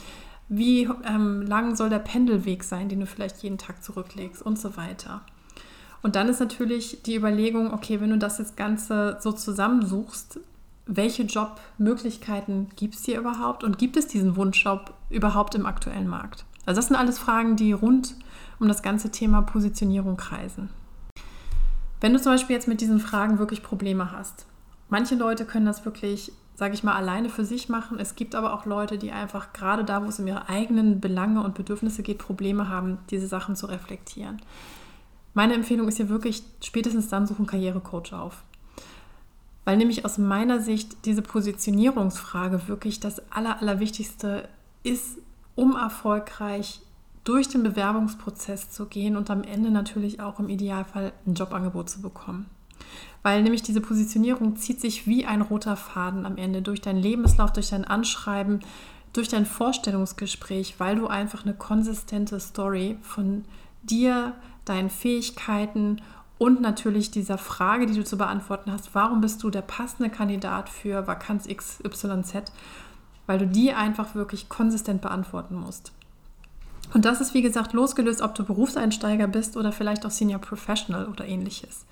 Wie 0.47 0.89
ähm, 1.05 1.41
lang 1.43 1.75
soll 1.75 1.89
der 1.89 1.99
Pendelweg 1.99 2.63
sein, 2.63 2.89
den 2.89 3.01
du 3.01 3.05
vielleicht 3.05 3.43
jeden 3.43 3.57
Tag 3.57 3.83
zurücklegst 3.83 4.41
und 4.41 4.59
so 4.59 4.77
weiter. 4.77 5.21
Und 6.01 6.15
dann 6.15 6.29
ist 6.29 6.39
natürlich 6.39 7.03
die 7.03 7.15
Überlegung, 7.15 7.73
okay, 7.73 8.01
wenn 8.01 8.09
du 8.09 8.17
das 8.17 8.37
jetzt 8.37 8.57
Ganze 8.57 9.17
so 9.19 9.31
zusammensuchst, 9.31 10.39
welche 10.87 11.23
Jobmöglichkeiten 11.23 12.69
gibt 12.75 12.95
es 12.95 13.05
hier 13.05 13.19
überhaupt 13.19 13.63
und 13.63 13.77
gibt 13.77 13.97
es 13.97 14.07
diesen 14.07 14.35
Wunschjob 14.35 14.93
überhaupt 15.09 15.55
im 15.55 15.65
aktuellen 15.65 16.07
Markt? 16.07 16.45
Also 16.65 16.79
das 16.79 16.87
sind 16.87 16.95
alles 16.95 17.19
Fragen, 17.19 17.55
die 17.55 17.71
rund 17.71 18.15
um 18.59 18.67
das 18.67 18.81
ganze 18.81 19.11
Thema 19.11 19.41
Positionierung 19.41 20.17
kreisen. 20.17 20.69
Wenn 22.01 22.13
du 22.13 22.21
zum 22.21 22.33
Beispiel 22.33 22.55
jetzt 22.55 22.67
mit 22.67 22.81
diesen 22.81 22.99
Fragen 22.99 23.39
wirklich 23.39 23.63
Probleme 23.63 24.11
hast, 24.11 24.45
manche 24.89 25.15
Leute 25.15 25.45
können 25.45 25.65
das 25.65 25.85
wirklich 25.85 26.33
sage 26.61 26.75
ich 26.75 26.83
mal, 26.83 26.93
alleine 26.93 27.29
für 27.29 27.43
sich 27.43 27.69
machen. 27.69 27.97
Es 27.97 28.13
gibt 28.13 28.35
aber 28.35 28.53
auch 28.53 28.67
Leute, 28.67 28.99
die 28.99 29.11
einfach 29.11 29.51
gerade 29.51 29.83
da, 29.83 30.03
wo 30.03 30.09
es 30.09 30.19
um 30.19 30.27
ihre 30.27 30.47
eigenen 30.47 31.01
Belange 31.01 31.41
und 31.41 31.55
Bedürfnisse 31.55 32.03
geht, 32.03 32.19
Probleme 32.19 32.69
haben, 32.69 32.99
diese 33.09 33.25
Sachen 33.25 33.55
zu 33.55 33.65
reflektieren. 33.65 34.39
Meine 35.33 35.55
Empfehlung 35.55 35.87
ist 35.87 35.97
hier 35.97 36.09
wirklich, 36.09 36.43
spätestens 36.63 37.07
dann 37.07 37.25
suchen 37.25 37.47
Karrierecoach 37.47 38.13
auf. 38.13 38.43
Weil 39.65 39.77
nämlich 39.77 40.05
aus 40.05 40.19
meiner 40.19 40.59
Sicht 40.59 41.05
diese 41.05 41.23
Positionierungsfrage 41.23 42.67
wirklich 42.67 42.99
das 42.99 43.31
Aller, 43.31 43.59
Allerwichtigste 43.59 44.47
ist, 44.83 45.17
um 45.55 45.75
erfolgreich 45.75 46.81
durch 47.23 47.47
den 47.47 47.63
Bewerbungsprozess 47.63 48.71
zu 48.71 48.85
gehen 48.85 49.15
und 49.15 49.29
am 49.29 49.43
Ende 49.43 49.71
natürlich 49.71 50.19
auch 50.19 50.39
im 50.39 50.49
Idealfall 50.49 51.13
ein 51.25 51.35
Jobangebot 51.35 51.89
zu 51.89 52.01
bekommen. 52.01 52.47
Weil 53.23 53.43
nämlich 53.43 53.61
diese 53.61 53.81
Positionierung 53.81 54.55
zieht 54.55 54.81
sich 54.81 55.05
wie 55.05 55.25
ein 55.25 55.41
roter 55.41 55.75
Faden 55.75 56.25
am 56.25 56.37
Ende 56.37 56.61
durch 56.61 56.81
deinen 56.81 57.01
Lebenslauf, 57.01 57.53
durch 57.53 57.69
dein 57.69 57.85
Anschreiben, 57.85 58.61
durch 59.13 59.27
dein 59.27 59.45
Vorstellungsgespräch, 59.45 60.79
weil 60.79 60.95
du 60.95 61.07
einfach 61.07 61.43
eine 61.43 61.53
konsistente 61.53 62.39
Story 62.39 62.97
von 63.01 63.45
dir, 63.83 64.33
deinen 64.65 64.89
Fähigkeiten 64.89 66.01
und 66.37 66.61
natürlich 66.61 67.11
dieser 67.11 67.37
Frage, 67.37 67.85
die 67.85 67.93
du 67.93 68.03
zu 68.03 68.17
beantworten 68.17 68.71
hast, 68.71 68.95
warum 68.95 69.21
bist 69.21 69.43
du 69.43 69.51
der 69.51 69.61
passende 69.61 70.09
Kandidat 70.09 70.69
für 70.69 71.05
Vakanz 71.05 71.47
XYZ, 71.47 72.51
weil 73.27 73.37
du 73.37 73.45
die 73.45 73.73
einfach 73.73 74.15
wirklich 74.15 74.49
konsistent 74.49 75.01
beantworten 75.01 75.55
musst. 75.55 75.91
Und 76.93 77.05
das 77.05 77.21
ist, 77.21 77.33
wie 77.33 77.41
gesagt, 77.41 77.73
losgelöst, 77.73 78.21
ob 78.21 78.35
du 78.35 78.43
Berufseinsteiger 78.43 79.27
bist 79.27 79.57
oder 79.57 79.71
vielleicht 79.71 80.05
auch 80.05 80.11
Senior 80.11 80.39
Professional 80.39 81.07
oder 81.07 81.25
ähnliches. 81.25 81.85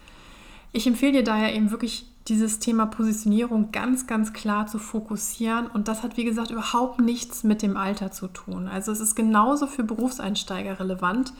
Ich 0.72 0.86
empfehle 0.86 1.14
dir 1.14 1.24
daher 1.24 1.56
eben 1.56 1.72
wirklich 1.72 2.06
dieses 2.28 2.60
Thema 2.60 2.86
Positionierung 2.86 3.72
ganz, 3.72 4.06
ganz 4.06 4.34
klar 4.34 4.68
zu 4.68 4.78
fokussieren. 4.78 5.68
Und 5.68 5.88
das 5.88 6.04
hat, 6.04 6.16
wie 6.16 6.26
gesagt, 6.26 6.52
überhaupt 6.52 7.02
nichts 7.02 7.44
mit 7.44 7.62
dem 7.62 7.76
Alter 7.76 8.12
zu 8.12 8.28
tun. 8.28 8.68
Also 8.68 8.92
es 8.92 9.00
ist 9.00 9.16
genauso 9.16 9.66
für 9.66 9.84
Berufseinsteiger 9.84 10.80
relevant, 10.80 11.34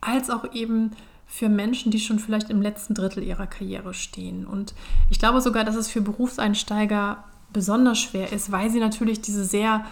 als 0.00 0.30
auch 0.30 0.52
eben 0.52 0.90
für 1.26 1.48
Menschen, 1.48 1.90
die 1.90 2.00
schon 2.00 2.18
vielleicht 2.18 2.50
im 2.50 2.62
letzten 2.62 2.94
Drittel 2.94 3.22
ihrer 3.22 3.46
Karriere 3.46 3.94
stehen. 3.94 4.44
Und 4.44 4.74
ich 5.08 5.18
glaube 5.18 5.40
sogar, 5.40 5.64
dass 5.64 5.76
es 5.76 5.88
für 5.88 6.00
Berufseinsteiger 6.00 7.22
besonders 7.52 8.00
schwer 8.00 8.32
ist, 8.32 8.50
weil 8.50 8.70
sie 8.70 8.80
natürlich 8.80 9.20
diese 9.20 9.44
sehr 9.44 9.84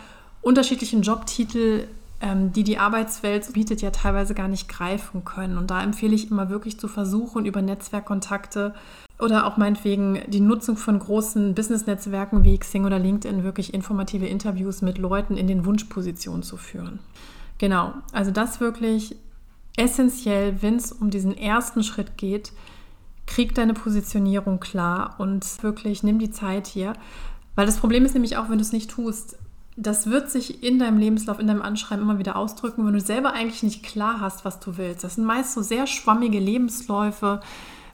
unterschiedlichen 0.43 1.03
Jobtitel 1.03 1.87
die 2.55 2.63
die 2.63 2.79
Arbeitswelt 2.79 3.53
bietet, 3.53 3.83
ja 3.83 3.91
teilweise 3.91 4.35
gar 4.35 4.47
nicht 4.49 4.69
greifen 4.69 5.25
können. 5.25 5.59
Und 5.59 5.71
da 5.71 5.83
empfehle 5.83 6.15
ich 6.15 6.31
immer 6.31 6.51
wirklich 6.51 6.79
zu 6.79 6.87
versuchen, 6.87 7.47
über 7.47 7.63
Netzwerkkontakte 7.63 8.75
oder 9.19 9.47
auch 9.47 9.57
meinetwegen 9.57 10.21
die 10.29 10.41
Nutzung 10.41 10.77
von 10.77 10.99
großen 10.99 11.55
Business-Netzwerken 11.55 12.45
wie 12.45 12.59
Xing 12.59 12.85
oder 12.85 12.99
LinkedIn 12.99 13.45
wirklich 13.45 13.75
informative 13.75 14.27
Interviews 14.27 14.83
mit 14.83 14.99
Leuten 14.99 15.37
in 15.37 15.47
den 15.47 15.65
Wunschpositionen 15.65 16.43
zu 16.43 16.57
führen. 16.57 17.01
Genau, 17.59 17.95
also 18.13 18.31
das 18.31 18.61
wirklich 18.61 19.17
essentiell, 19.77 20.63
wenn 20.63 20.77
es 20.77 20.93
um 20.93 21.11
diesen 21.11 21.37
ersten 21.37 21.83
Schritt 21.83 22.17
geht, 22.17 22.53
krieg 23.27 23.55
deine 23.55 23.75
Positionierung 23.75 24.61
klar 24.61 25.15
und 25.19 25.63
wirklich 25.63 26.03
nimm 26.03 26.19
die 26.19 26.31
Zeit 26.31 26.67
hier. 26.67 26.93
Weil 27.55 27.67
das 27.67 27.79
Problem 27.79 28.05
ist 28.05 28.15
nämlich 28.15 28.37
auch, 28.37 28.49
wenn 28.49 28.59
du 28.59 28.63
es 28.63 28.73
nicht 28.73 28.91
tust, 28.91 29.39
das 29.77 30.07
wird 30.07 30.31
sich 30.31 30.63
in 30.63 30.79
deinem 30.79 30.99
Lebenslauf, 30.99 31.39
in 31.39 31.47
deinem 31.47 31.63
Anschreiben 31.63 32.03
immer 32.03 32.19
wieder 32.19 32.37
ausdrücken, 32.37 32.87
wenn 32.87 32.93
du 32.93 33.01
selber 33.01 33.33
eigentlich 33.33 33.63
nicht 33.63 33.83
klar 33.83 34.21
hast, 34.21 34.45
was 34.45 34.61
du 34.61 34.77
willst. 34.77 35.03
Das 35.05 35.15
sind 35.15 35.25
meist 35.25 35.55
so 35.55 35.63
sehr 35.63 35.87
schwammige 35.87 36.39
Lebensläufe, 36.39 37.41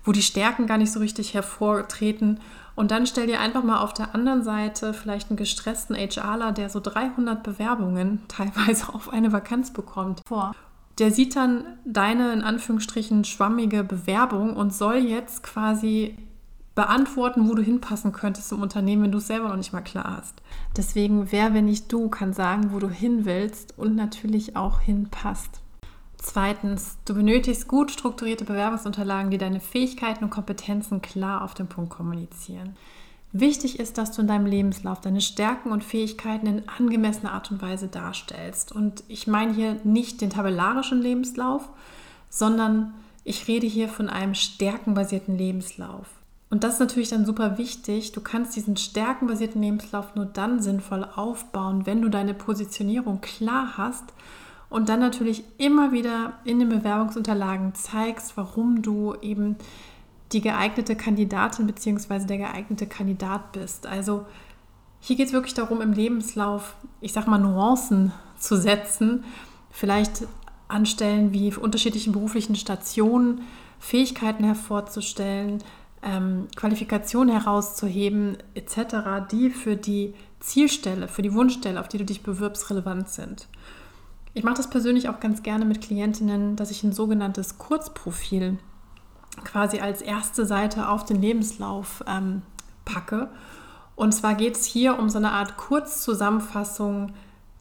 wo 0.05 0.13
die 0.13 0.23
Stärken 0.23 0.67
gar 0.67 0.79
nicht 0.79 0.93
so 0.93 0.99
richtig 0.99 1.35
hervortreten. 1.35 2.41
Und 2.75 2.91
dann 2.91 3.07
stell 3.07 3.27
dir 3.27 3.41
einfach 3.41 3.63
mal 3.63 3.81
auf 3.81 3.93
der 3.93 4.15
anderen 4.15 4.43
Seite 4.43 4.93
vielleicht 4.93 5.31
einen 5.31 5.37
gestressten 5.37 5.97
HRler, 5.97 6.53
der 6.53 6.69
so 6.69 6.81
300 6.81 7.43
Bewerbungen 7.43 8.23
teilweise 8.29 8.93
auf 8.93 9.13
eine 9.13 9.33
Vakanz 9.33 9.73
bekommt, 9.73 10.23
vor. 10.27 10.55
Der 10.99 11.13
sieht 11.13 11.37
dann 11.37 11.65
deine 11.85 12.33
in 12.33 12.43
Anführungsstrichen 12.43 13.25
schwammige 13.25 13.85
Bewerbung 13.85 14.57
und 14.57 14.75
soll 14.75 14.97
jetzt 14.97 15.45
quasi 15.45 16.17
beantworten, 16.79 17.49
wo 17.49 17.57
du 17.57 17.63
hinpassen 17.63 18.13
könntest 18.13 18.53
im 18.53 18.63
Unternehmen, 18.63 19.03
wenn 19.03 19.11
du 19.11 19.19
es 19.19 19.27
selber 19.27 19.49
noch 19.49 19.57
nicht 19.57 19.73
mal 19.73 19.81
klar 19.81 20.17
hast. 20.17 20.41
Deswegen, 20.77 21.33
wer, 21.33 21.53
wenn 21.53 21.65
nicht 21.65 21.93
du, 21.93 22.09
kann 22.09 22.33
sagen, 22.33 22.71
wo 22.73 22.79
du 22.79 22.89
hin 22.89 23.25
willst 23.25 23.77
und 23.77 23.97
natürlich 23.97 24.55
auch 24.55 24.79
hinpasst. 24.79 25.61
Zweitens, 26.19 26.97
du 27.05 27.15
benötigst 27.15 27.67
gut 27.67 27.91
strukturierte 27.91 28.45
Bewerbungsunterlagen, 28.45 29.33
die 29.33 29.39
deine 29.39 29.59
Fähigkeiten 29.59 30.23
und 30.23 30.31
Kompetenzen 30.31 31.03
klar 31.03 31.43
auf 31.43 31.53
den 31.53 31.67
Punkt 31.67 31.91
kommunizieren. 31.91 32.77
Wichtig 33.33 33.81
ist, 33.81 33.99
dass 33.99 34.13
du 34.13 34.23
in 34.23 34.29
deinem 34.29 34.47
Lebenslauf 34.47 35.01
deine 35.01 35.21
Stärken 35.21 35.73
und 35.73 35.83
Fähigkeiten 35.83 36.47
in 36.47 36.69
angemessener 36.69 37.33
Art 37.33 37.51
und 37.51 37.61
Weise 37.61 37.89
darstellst. 37.89 38.71
Und 38.71 39.03
ich 39.09 39.27
meine 39.27 39.53
hier 39.53 39.81
nicht 39.83 40.21
den 40.21 40.31
tabellarischen 40.31 41.03
Lebenslauf, 41.03 41.69
sondern 42.31 42.95
ich 43.25 43.49
rede 43.49 43.67
hier 43.67 43.89
von 43.89 44.09
einem 44.09 44.37
stärkenbasierten 44.37 45.37
Lebenslauf. 45.37 46.07
Und 46.51 46.65
das 46.65 46.75
ist 46.75 46.81
natürlich 46.81 47.11
dann 47.11 47.27
super 47.27 47.59
wichtig. 47.59 48.13
Du 48.13 48.21
kannst 48.21 48.57
diesen 48.57 48.77
stärkenbasierten 48.77 49.61
Lebenslauf 49.61 50.15
nur 50.15 50.25
dann 50.25 50.63
sinnvoll 50.63 51.05
aufbauen, 51.05 51.85
wenn 51.85 52.01
du 52.01 52.09
deine 52.09 52.35
Positionierung 52.35 53.21
klar 53.21 53.77
hast 53.77 54.05
und 54.71 54.89
dann 54.89 55.01
natürlich 55.01 55.45
immer 55.59 55.93
wieder 55.93 56.35
in 56.45 56.59
den 56.59 56.69
Bewerbungsunterlagen 56.69 57.75
zeigst, 57.75 58.37
warum 58.37 58.83
du 58.83 59.15
eben 59.21 59.57
die 60.33 60.41
geeignete 60.41 60.97
Kandidatin 60.97 61.67
bzw. 61.67 62.27
der 62.27 62.39
geeignete 62.39 62.87
Kandidat 62.87 63.53
bist. 63.53 63.87
Also 63.87 64.27
hier 65.01 65.17
geht 65.17 65.29
es 65.29 65.33
wirklich 65.33 65.55
darum, 65.55 65.81
im 65.81 65.93
Lebenslauf, 65.93 66.77
ich 67.01 67.13
sag 67.13 67.27
mal, 67.27 67.39
Nuancen 67.39 68.13
zu 68.39 68.57
setzen, 68.57 69.25
vielleicht 69.71 70.27
anstellen 70.67 71.33
wie 71.33 71.55
unterschiedlichen 71.55 72.13
beruflichen 72.13 72.57
Stationen, 72.57 73.43
Fähigkeiten 73.79 74.45
hervorzustellen, 74.45 75.63
ähm, 76.03 76.49
Qualifikationen 76.57 77.35
herauszuheben 77.35 78.39
etc., 78.55 79.31
die 79.31 79.51
für 79.51 79.77
die 79.77 80.15
Zielstelle, 80.41 81.09
für 81.09 81.23
die 81.23 81.35
Wunschstelle, 81.35 81.81
auf 81.81 81.89
die 81.89 81.99
du 81.99 82.05
dich 82.05 82.23
bewirbst, 82.23 82.71
relevant 82.71 83.09
sind. 83.09 83.49
Ich 84.35 84.45
mache 84.45 84.55
das 84.55 84.71
persönlich 84.71 85.09
auch 85.09 85.21
ganz 85.21 85.43
gerne 85.43 85.65
mit 85.65 85.81
Klientinnen, 85.81 86.55
dass 86.57 86.71
ich 86.71 86.85
ein 86.85 86.93
sogenanntes 86.93 87.59
Kurzprofil 87.59 88.59
quasi 89.45 89.81
als 89.81 90.03
erste 90.03 90.47
Seite 90.47 90.89
auf 90.89 91.05
den 91.05 91.21
Lebenslauf 91.21 92.05
ähm, 92.07 92.43
packe. 92.85 93.31
Und 93.97 94.13
zwar 94.13 94.35
geht 94.35 94.57
es 94.57 94.65
hier 94.65 94.99
um 94.99 95.11
so 95.11 95.19
eine 95.19 95.33
Art 95.33 95.57
Kurzzusammenfassung 95.57 97.13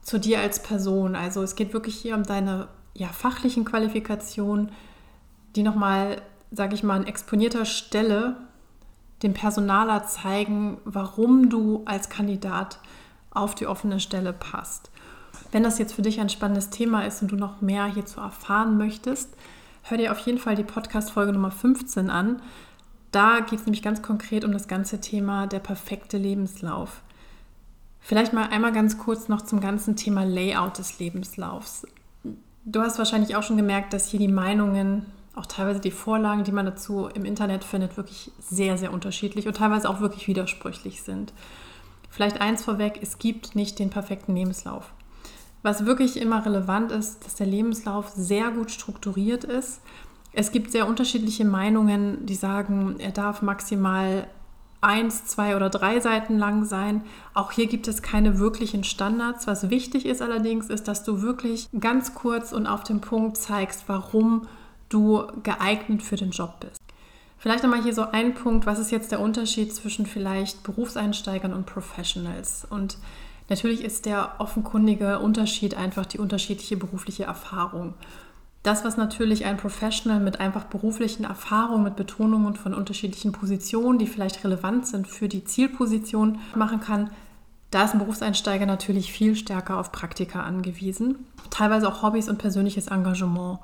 zu 0.02 0.18
dir 0.18 0.40
als 0.40 0.62
Person. 0.62 1.16
Also 1.16 1.42
es 1.42 1.56
geht 1.56 1.72
wirklich 1.72 1.96
hier 1.96 2.14
um 2.14 2.22
deine 2.22 2.68
ja, 2.94 3.08
fachlichen 3.08 3.64
Qualifikationen, 3.64 4.70
die 5.56 5.62
nochmal 5.62 6.22
sage 6.50 6.74
ich 6.74 6.82
mal, 6.82 6.96
an 6.96 7.06
exponierter 7.06 7.64
Stelle 7.64 8.36
dem 9.22 9.34
Personaler 9.34 10.04
zeigen, 10.04 10.78
warum 10.84 11.50
du 11.50 11.82
als 11.84 12.08
Kandidat 12.08 12.78
auf 13.30 13.54
die 13.54 13.66
offene 13.66 14.00
Stelle 14.00 14.32
passt. 14.32 14.90
Wenn 15.50 15.62
das 15.62 15.78
jetzt 15.78 15.94
für 15.94 16.02
dich 16.02 16.20
ein 16.20 16.28
spannendes 16.28 16.70
Thema 16.70 17.02
ist 17.06 17.22
und 17.22 17.32
du 17.32 17.36
noch 17.36 17.60
mehr 17.60 17.86
hierzu 17.86 18.20
erfahren 18.20 18.76
möchtest, 18.76 19.30
hör 19.84 19.98
dir 19.98 20.12
auf 20.12 20.18
jeden 20.20 20.38
Fall 20.38 20.56
die 20.56 20.64
Podcast-Folge 20.64 21.32
Nummer 21.32 21.50
15 21.50 22.10
an. 22.10 22.42
Da 23.10 23.40
geht 23.40 23.60
es 23.60 23.66
nämlich 23.66 23.82
ganz 23.82 24.02
konkret 24.02 24.44
um 24.44 24.52
das 24.52 24.68
ganze 24.68 25.00
Thema 25.00 25.46
der 25.46 25.60
perfekte 25.60 26.18
Lebenslauf. 26.18 27.00
Vielleicht 28.00 28.32
mal 28.32 28.48
einmal 28.48 28.72
ganz 28.72 28.98
kurz 28.98 29.28
noch 29.28 29.42
zum 29.42 29.60
ganzen 29.60 29.96
Thema 29.96 30.24
Layout 30.24 30.78
des 30.78 30.98
Lebenslaufs. 30.98 31.86
Du 32.64 32.80
hast 32.80 32.98
wahrscheinlich 32.98 33.34
auch 33.34 33.42
schon 33.42 33.56
gemerkt, 33.56 33.92
dass 33.92 34.08
hier 34.08 34.20
die 34.20 34.28
Meinungen 34.28 35.06
auch 35.38 35.46
teilweise 35.46 35.80
die 35.80 35.90
Vorlagen, 35.90 36.44
die 36.44 36.52
man 36.52 36.66
dazu 36.66 37.08
im 37.14 37.24
Internet 37.24 37.64
findet, 37.64 37.96
wirklich 37.96 38.30
sehr, 38.40 38.76
sehr 38.76 38.92
unterschiedlich 38.92 39.46
und 39.46 39.56
teilweise 39.56 39.88
auch 39.88 40.00
wirklich 40.00 40.28
widersprüchlich 40.28 41.02
sind. 41.02 41.32
Vielleicht 42.10 42.40
eins 42.40 42.64
vorweg, 42.64 42.98
es 43.00 43.18
gibt 43.18 43.54
nicht 43.54 43.78
den 43.78 43.90
perfekten 43.90 44.34
Lebenslauf. 44.34 44.92
Was 45.62 45.86
wirklich 45.86 46.20
immer 46.20 46.44
relevant 46.44 46.92
ist, 46.92 47.24
dass 47.24 47.34
der 47.34 47.46
Lebenslauf 47.46 48.10
sehr 48.10 48.50
gut 48.50 48.70
strukturiert 48.70 49.44
ist. 49.44 49.80
Es 50.32 50.52
gibt 50.52 50.72
sehr 50.72 50.86
unterschiedliche 50.86 51.44
Meinungen, 51.44 52.26
die 52.26 52.34
sagen, 52.34 52.96
er 52.98 53.10
darf 53.10 53.42
maximal 53.42 54.26
eins, 54.80 55.26
zwei 55.26 55.56
oder 55.56 55.70
drei 55.70 55.98
Seiten 56.00 56.38
lang 56.38 56.64
sein. 56.64 57.02
Auch 57.34 57.50
hier 57.52 57.66
gibt 57.66 57.88
es 57.88 58.02
keine 58.02 58.38
wirklichen 58.38 58.84
Standards. 58.84 59.46
Was 59.46 59.70
wichtig 59.70 60.06
ist 60.06 60.22
allerdings, 60.22 60.70
ist, 60.70 60.86
dass 60.86 61.02
du 61.02 61.22
wirklich 61.22 61.68
ganz 61.80 62.14
kurz 62.14 62.52
und 62.52 62.66
auf 62.66 62.84
den 62.84 63.00
Punkt 63.00 63.36
zeigst, 63.36 63.84
warum 63.88 64.46
du 64.88 65.26
geeignet 65.42 66.02
für 66.02 66.16
den 66.16 66.30
Job 66.30 66.60
bist. 66.60 66.80
Vielleicht 67.38 67.62
nochmal 67.62 67.82
hier 67.82 67.94
so 67.94 68.02
ein 68.02 68.34
Punkt, 68.34 68.66
was 68.66 68.78
ist 68.78 68.90
jetzt 68.90 69.12
der 69.12 69.20
Unterschied 69.20 69.72
zwischen 69.74 70.06
vielleicht 70.06 70.64
Berufseinsteigern 70.64 71.52
und 71.52 71.66
Professionals? 71.66 72.66
Und 72.68 72.98
natürlich 73.48 73.84
ist 73.84 74.06
der 74.06 74.34
offenkundige 74.38 75.20
Unterschied 75.20 75.76
einfach 75.76 76.04
die 76.04 76.18
unterschiedliche 76.18 76.76
berufliche 76.76 77.24
Erfahrung. 77.24 77.94
Das, 78.64 78.84
was 78.84 78.96
natürlich 78.96 79.44
ein 79.44 79.56
Professional 79.56 80.18
mit 80.18 80.40
einfach 80.40 80.64
beruflichen 80.64 81.24
Erfahrungen, 81.24 81.84
mit 81.84 81.96
Betonungen 81.96 82.56
von 82.56 82.74
unterschiedlichen 82.74 83.30
Positionen, 83.30 84.00
die 84.00 84.08
vielleicht 84.08 84.42
relevant 84.42 84.88
sind 84.88 85.06
für 85.06 85.28
die 85.28 85.44
Zielposition, 85.44 86.40
machen 86.56 86.80
kann, 86.80 87.10
da 87.70 87.84
ist 87.84 87.92
ein 87.92 87.98
Berufseinsteiger 88.00 88.66
natürlich 88.66 89.12
viel 89.12 89.36
stärker 89.36 89.78
auf 89.78 89.92
Praktika 89.92 90.42
angewiesen, 90.42 91.26
teilweise 91.50 91.86
auch 91.86 92.02
Hobbys 92.02 92.28
und 92.28 92.38
persönliches 92.38 92.88
Engagement. 92.88 93.60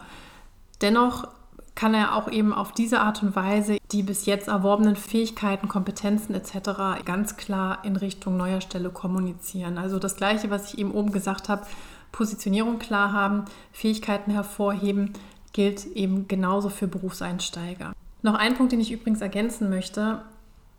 Dennoch 0.85 1.29
kann 1.75 1.95
er 1.95 2.15
auch 2.15 2.31
eben 2.31 2.53
auf 2.53 2.73
diese 2.73 3.01
Art 3.01 3.23
und 3.23 3.35
Weise 3.35 3.79
die 3.91 4.03
bis 4.03 4.27
jetzt 4.27 4.49
erworbenen 4.49 4.97
Fähigkeiten, 4.97 5.67
Kompetenzen 5.67 6.35
etc. 6.35 7.05
ganz 7.07 7.37
klar 7.37 7.79
in 7.85 7.97
Richtung 7.97 8.37
neuer 8.37 8.61
Stelle 8.61 8.91
kommunizieren. 8.91 9.79
Also 9.79 9.99
das 9.99 10.17
Gleiche, 10.17 10.51
was 10.51 10.73
ich 10.73 10.79
eben 10.79 10.93
oben 10.93 11.11
gesagt 11.11 11.49
habe, 11.49 11.67
Positionierung 12.13 12.79
klar 12.79 13.13
haben, 13.13 13.47
Fähigkeiten 13.73 14.31
hervorheben, 14.31 15.15
gilt 15.55 15.87
eben 15.87 16.29
genauso 16.29 16.69
für 16.69 16.87
Berufseinsteiger. 16.87 17.93
Noch 18.21 18.35
ein 18.35 18.55
Punkt, 18.55 18.73
den 18.73 18.81
ich 18.81 18.93
übrigens 18.93 19.23
ergänzen 19.23 19.71
möchte. 19.71 20.21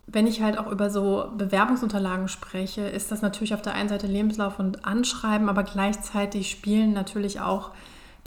Wenn 0.05 0.27
ich 0.27 0.43
halt 0.43 0.59
auch 0.59 0.71
über 0.71 0.91
so 0.91 1.31
Bewerbungsunterlagen 1.35 2.27
spreche, 2.27 2.81
ist 2.81 3.11
das 3.11 3.23
natürlich 3.23 3.55
auf 3.55 3.63
der 3.63 3.73
einen 3.73 3.89
Seite 3.89 4.05
Lebenslauf 4.05 4.59
und 4.59 4.85
Anschreiben, 4.85 5.49
aber 5.49 5.63
gleichzeitig 5.63 6.51
spielen 6.51 6.93
natürlich 6.93 7.41
auch 7.41 7.71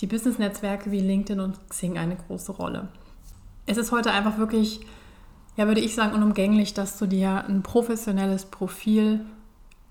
die 0.01 0.07
Business-Netzwerke 0.07 0.91
wie 0.91 1.01
LinkedIn 1.01 1.41
und 1.41 1.69
Xing 1.69 1.99
eine 1.99 2.17
große 2.17 2.53
Rolle. 2.53 2.89
Es 3.67 3.77
ist 3.77 3.93
heute 3.93 4.13
einfach 4.13 4.39
wirklich, 4.39 4.81
ja, 5.57 5.67
würde 5.67 5.81
ich 5.81 5.95
sagen, 5.95 6.15
unumgänglich, 6.15 6.75
dass 6.75 6.99
du 6.99 7.07
dir 7.07 7.45
ein 7.47 7.63
professionelles 7.63 8.47
Profil 8.47 9.25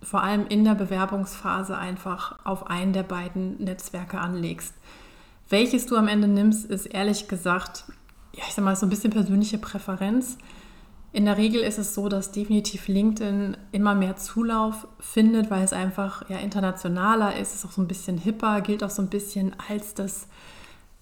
vor 0.02 0.24
allem 0.24 0.48
in 0.48 0.64
der 0.64 0.76
Bewerbungsphase 0.76 1.78
einfach 1.78 2.38
auf 2.46 2.68
einen 2.68 2.94
der 2.94 3.04
beiden 3.04 3.64
Netzwerke 3.64 4.20
anlegst. 4.20 4.74
Welches 5.50 5.86
du 5.86 5.96
am 5.96 6.08
Ende 6.08 6.28
nimmst, 6.28 6.66
ist 6.66 6.86
ehrlich 6.86 7.28
gesagt, 7.28 7.86
ja, 8.34 8.44
ich 8.48 8.54
sag 8.54 8.64
mal, 8.64 8.76
so 8.76 8.86
ein 8.86 8.90
bisschen 8.90 9.12
persönliche 9.12 9.58
Präferenz. 9.58 10.38
In 11.18 11.26
der 11.26 11.38
Regel 11.38 11.62
ist 11.62 11.80
es 11.80 11.96
so, 11.96 12.10
dass 12.10 12.32
definitiv 12.32 12.88
LinkedIn 12.88 13.58
immer 13.72 13.96
mehr 13.96 14.18
Zulauf 14.18 14.88
findet, 15.00 15.50
weil 15.50 15.64
es 15.64 15.74
einfach 15.74 16.30
ja 16.30 16.38
internationaler 16.38 17.36
ist, 17.40 17.56
ist 17.56 17.66
auch 17.66 17.72
so 17.72 17.82
ein 17.82 17.88
bisschen 17.88 18.20
hipper, 18.20 18.62
gilt 18.62 18.84
auch 18.84 18.92
so 18.92 19.02
ein 19.02 19.10
bisschen 19.10 19.56
als 19.68 19.96
das, 19.96 20.28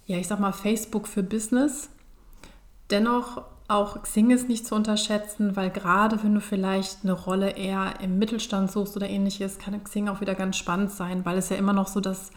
ja, 0.06 0.18
ich 0.18 0.30
sag 0.30 0.40
mal, 0.40 0.54
Facebook 0.54 1.10
für 1.10 1.22
Business. 1.22 1.90
Dennoch 2.92 3.42
auch 3.68 4.04
Xing 4.04 4.32
ist 4.32 4.48
nicht 4.48 4.66
zu 4.66 4.74
unterschätzen, 4.74 5.58
weil 5.58 5.70
gerade 5.70 6.24
wenn 6.24 6.34
du 6.34 6.40
vielleicht 6.40 7.00
eine 7.04 7.12
Rolle 7.12 7.50
eher 7.50 8.00
im 8.02 8.18
Mittelstand 8.18 8.72
suchst 8.72 8.96
oder 8.96 9.10
ähnliches, 9.10 9.60
kann 9.60 9.84
Xing 9.84 10.08
auch 10.08 10.22
wieder 10.22 10.36
ganz 10.36 10.56
spannend 10.56 10.92
sein, 10.92 11.26
weil 11.26 11.38
es 11.38 11.50
ja 11.50 11.58
immer 11.58 11.74
noch 11.74 11.90
so 11.90 12.00
das 12.00 12.32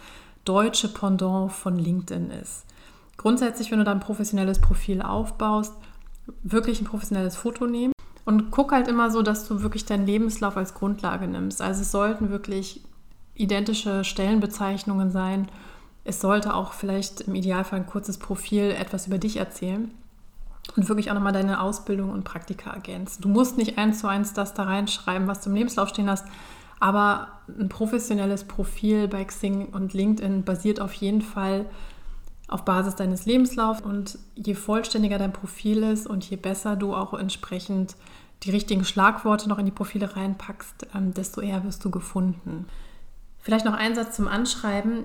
deutsche 0.44 0.88
Pendant 0.88 1.52
von 1.52 1.78
LinkedIn 1.78 2.32
ist. 2.32 2.64
Grundsätzlich, 3.18 3.70
wenn 3.70 3.78
du 3.78 3.85
da 3.85 3.92
ein 3.92 4.00
professionelles 4.00 4.61
Profil 4.61 5.00
aufbaust, 5.00 5.75
wirklich 6.42 6.80
ein 6.80 6.87
professionelles 6.87 7.37
Foto 7.37 7.66
nehmen 7.66 7.92
und 8.25 8.50
guck 8.50 8.73
halt 8.73 8.88
immer 8.88 9.11
so, 9.11 9.23
dass 9.23 9.47
du 9.49 9.62
wirklich 9.62 9.85
deinen 9.85 10.06
Lebenslauf 10.06 10.56
als 10.56 10.75
Grundlage 10.75 11.26
nimmst. 11.26 11.62
Also 11.62 11.82
es 11.82 11.90
sollten 11.90 12.30
wirklich 12.30 12.82
identische 13.35 14.04
Stellenbezeichnungen 14.04 15.11
sein. 15.11 15.49
Es 16.04 16.20
sollte 16.20 16.54
auch 16.54 16.73
vielleicht 16.73 17.23
im 17.23 17.35
Idealfall 17.35 17.80
ein 17.80 17.87
kurzes 17.87 18.18
Profil 18.18 18.70
etwas 18.70 19.06
über 19.06 19.18
dich 19.18 19.37
erzählen 19.37 19.90
und 20.76 20.88
wirklich 20.88 21.11
auch 21.11 21.14
nochmal 21.14 21.32
deine 21.32 21.61
Ausbildung 21.61 22.11
und 22.11 22.25
Praktika 22.25 22.70
ergänzen. 22.70 23.23
Du 23.23 23.28
musst 23.28 23.56
nicht 23.56 23.78
eins 23.78 24.00
zu 24.00 24.08
eins 24.08 24.35
das 24.35 24.54
da 24.54 24.64
reinschreiben, 24.64 25.26
was 25.28 25.40
du 25.40 25.50
im 25.50 25.56
Lebenslauf 25.56 25.88
stehen 25.88 26.11
hast, 26.11 26.26
aber 26.80 27.28
ein 27.49 27.68
professionelles 27.68 28.44
Profil 28.44 29.08
bei 29.08 29.25
Xing 29.25 29.66
und 29.66 29.94
LinkedIn 29.94 30.44
basiert 30.44 30.80
auf 30.80 30.92
jeden 30.92 31.23
Fall 31.23 31.66
auf 32.49 32.64
Basis 32.64 32.97
deines 32.97 33.26
Lebenslaufs 33.26 33.83
und 33.83 34.19
je 34.35 34.55
vollständiger 34.55 35.19
dein 35.19 35.33
Profil 35.33 35.83
ist 35.83 36.07
und 36.07 36.28
je 36.28 36.37
besser 36.37 36.76
du 36.76 36.95
auch 36.95 37.14
entsprechend 37.14 37.95
die 38.43 38.50
richtigen 38.50 38.85
Schlagworte 38.85 39.49
noch 39.49 39.59
in 39.59 39.67
die 39.67 39.73
Profile 39.73 40.17
reinpackst, 40.17 40.88
ähm, 40.95 41.12
desto 41.12 41.40
eher 41.40 41.64
wirst 41.64 41.85
du 41.85 41.90
gefunden. 41.90 42.67
Vielleicht 43.38 43.64
noch 43.64 43.75
ein 43.75 43.95
Satz 43.95 44.17
zum 44.17 44.28
Anschreiben. 44.28 45.05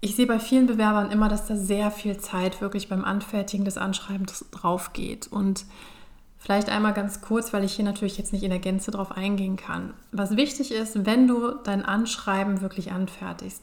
Ich 0.00 0.16
sehe 0.16 0.26
bei 0.26 0.38
vielen 0.38 0.66
Bewerbern 0.66 1.10
immer, 1.10 1.28
dass 1.28 1.46
da 1.46 1.56
sehr 1.56 1.90
viel 1.90 2.18
Zeit 2.18 2.60
wirklich 2.60 2.88
beim 2.88 3.04
Anfertigen 3.04 3.64
des 3.64 3.78
Anschreibens 3.78 4.44
drauf 4.50 4.92
geht. 4.92 5.26
Und 5.28 5.64
vielleicht 6.38 6.68
einmal 6.68 6.92
ganz 6.92 7.20
kurz, 7.20 7.52
weil 7.52 7.64
ich 7.64 7.74
hier 7.74 7.84
natürlich 7.84 8.18
jetzt 8.18 8.32
nicht 8.32 8.42
in 8.42 8.50
der 8.50 8.58
Gänze 8.58 8.90
drauf 8.90 9.12
eingehen 9.12 9.56
kann. 9.56 9.94
Was 10.12 10.36
wichtig 10.36 10.72
ist, 10.72 11.06
wenn 11.06 11.26
du 11.26 11.52
dein 11.64 11.84
Anschreiben 11.84 12.60
wirklich 12.60 12.92
anfertigst, 12.92 13.62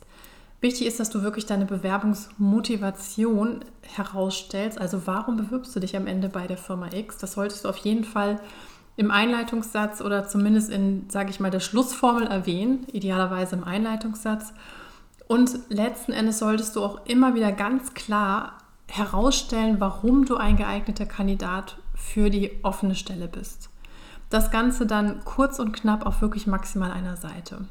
wichtig 0.61 0.87
ist, 0.87 0.99
dass 0.99 1.09
du 1.09 1.23
wirklich 1.23 1.45
deine 1.45 1.65
Bewerbungsmotivation 1.65 3.65
herausstellst. 3.81 4.79
Also 4.79 5.05
warum 5.05 5.37
bewirbst 5.37 5.75
du 5.75 5.79
dich 5.79 5.97
am 5.97 6.07
Ende 6.07 6.29
bei 6.29 6.47
der 6.47 6.57
Firma 6.57 6.87
X? 6.93 7.17
Das 7.17 7.33
solltest 7.33 7.65
du 7.65 7.69
auf 7.69 7.77
jeden 7.77 8.03
Fall 8.03 8.39
im 8.95 9.11
Einleitungssatz 9.11 10.01
oder 10.01 10.27
zumindest 10.27 10.69
in, 10.69 11.09
sage 11.09 11.31
ich 11.31 11.39
mal, 11.39 11.51
der 11.51 11.59
Schlussformel 11.59 12.27
erwähnen, 12.27 12.85
idealerweise 12.91 13.55
im 13.55 13.63
Einleitungssatz. 13.63 14.53
Und 15.27 15.59
letzten 15.69 16.11
Endes 16.11 16.39
solltest 16.39 16.75
du 16.75 16.83
auch 16.83 17.05
immer 17.05 17.33
wieder 17.33 17.51
ganz 17.51 17.93
klar 17.93 18.57
herausstellen, 18.87 19.79
warum 19.79 20.25
du 20.25 20.35
ein 20.35 20.57
geeigneter 20.57 21.05
Kandidat 21.05 21.77
für 21.95 22.29
die 22.29 22.59
offene 22.63 22.95
Stelle 22.95 23.27
bist. 23.27 23.69
Das 24.29 24.51
Ganze 24.51 24.85
dann 24.85 25.23
kurz 25.25 25.59
und 25.59 25.71
knapp 25.71 26.05
auf 26.05 26.21
wirklich 26.21 26.47
maximal 26.47 26.91
einer 26.91 27.15
Seite. 27.15 27.65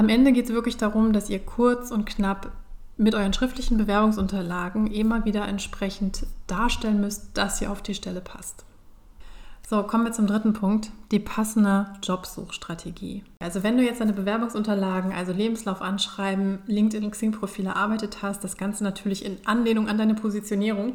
Am 0.00 0.08
Ende 0.08 0.32
geht 0.32 0.46
es 0.46 0.54
wirklich 0.54 0.78
darum, 0.78 1.12
dass 1.12 1.28
ihr 1.28 1.40
kurz 1.40 1.90
und 1.90 2.06
knapp 2.06 2.52
mit 2.96 3.14
euren 3.14 3.34
schriftlichen 3.34 3.76
Bewerbungsunterlagen 3.76 4.86
immer 4.86 5.26
wieder 5.26 5.46
entsprechend 5.46 6.24
darstellen 6.46 7.02
müsst, 7.02 7.36
dass 7.36 7.60
ihr 7.60 7.70
auf 7.70 7.82
die 7.82 7.92
Stelle 7.92 8.22
passt. 8.22 8.64
So, 9.68 9.82
kommen 9.82 10.06
wir 10.06 10.12
zum 10.12 10.26
dritten 10.26 10.54
Punkt, 10.54 10.90
die 11.12 11.18
passende 11.18 11.92
Jobsuchstrategie. 12.02 13.24
Also 13.40 13.62
wenn 13.62 13.76
du 13.76 13.82
jetzt 13.82 14.00
deine 14.00 14.14
Bewerbungsunterlagen, 14.14 15.12
also 15.12 15.34
Lebenslauf 15.34 15.82
anschreiben, 15.82 16.60
LinkedIn, 16.66 17.10
Xing-Profile 17.10 17.68
erarbeitet 17.68 18.22
hast, 18.22 18.42
das 18.42 18.56
Ganze 18.56 18.82
natürlich 18.82 19.22
in 19.22 19.36
Anlehnung 19.44 19.86
an 19.86 19.98
deine 19.98 20.14
Positionierung, 20.14 20.94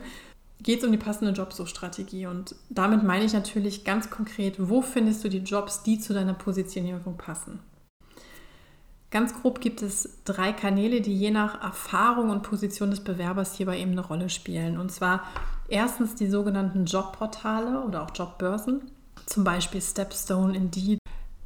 geht 0.63 0.79
es 0.79 0.83
um 0.83 0.91
die 0.91 0.97
passende 0.97 1.31
Jobsuchstrategie. 1.31 2.25
Und 2.25 2.55
damit 2.71 3.03
meine 3.03 3.25
ich 3.25 3.33
natürlich 3.33 3.83
ganz 3.83 4.09
konkret, 4.09 4.55
wo 4.57 4.81
findest 4.81 5.23
du 5.23 5.29
die 5.29 5.43
Jobs, 5.43 5.83
die 5.83 5.99
zu 5.99 6.15
deiner 6.15 6.33
Positionierung 6.33 7.17
passen. 7.17 7.59
Ganz 9.15 9.33
grob 9.33 9.61
gibt 9.61 9.81
es 9.81 10.09
drei 10.25 10.51
Kanäle, 10.51 10.99
die 10.99 11.17
je 11.17 11.31
nach 11.31 11.63
Erfahrung 11.63 12.31
und 12.31 12.43
Position 12.43 12.89
des 12.89 12.99
Bewerbers 12.99 13.55
hierbei 13.55 13.79
eben 13.79 13.91
eine 13.91 14.05
Rolle 14.05 14.27
spielen. 14.27 14.77
Und 14.77 14.91
zwar 14.91 15.23
erstens 15.69 16.15
die 16.15 16.27
sogenannten 16.27 16.83
Jobportale 16.83 17.81
oder 17.85 18.03
auch 18.03 18.09
Jobbörsen, 18.13 18.81
zum 19.25 19.45
Beispiel 19.45 19.81
Stepstone, 19.81 20.53
Indeed. 20.53 20.99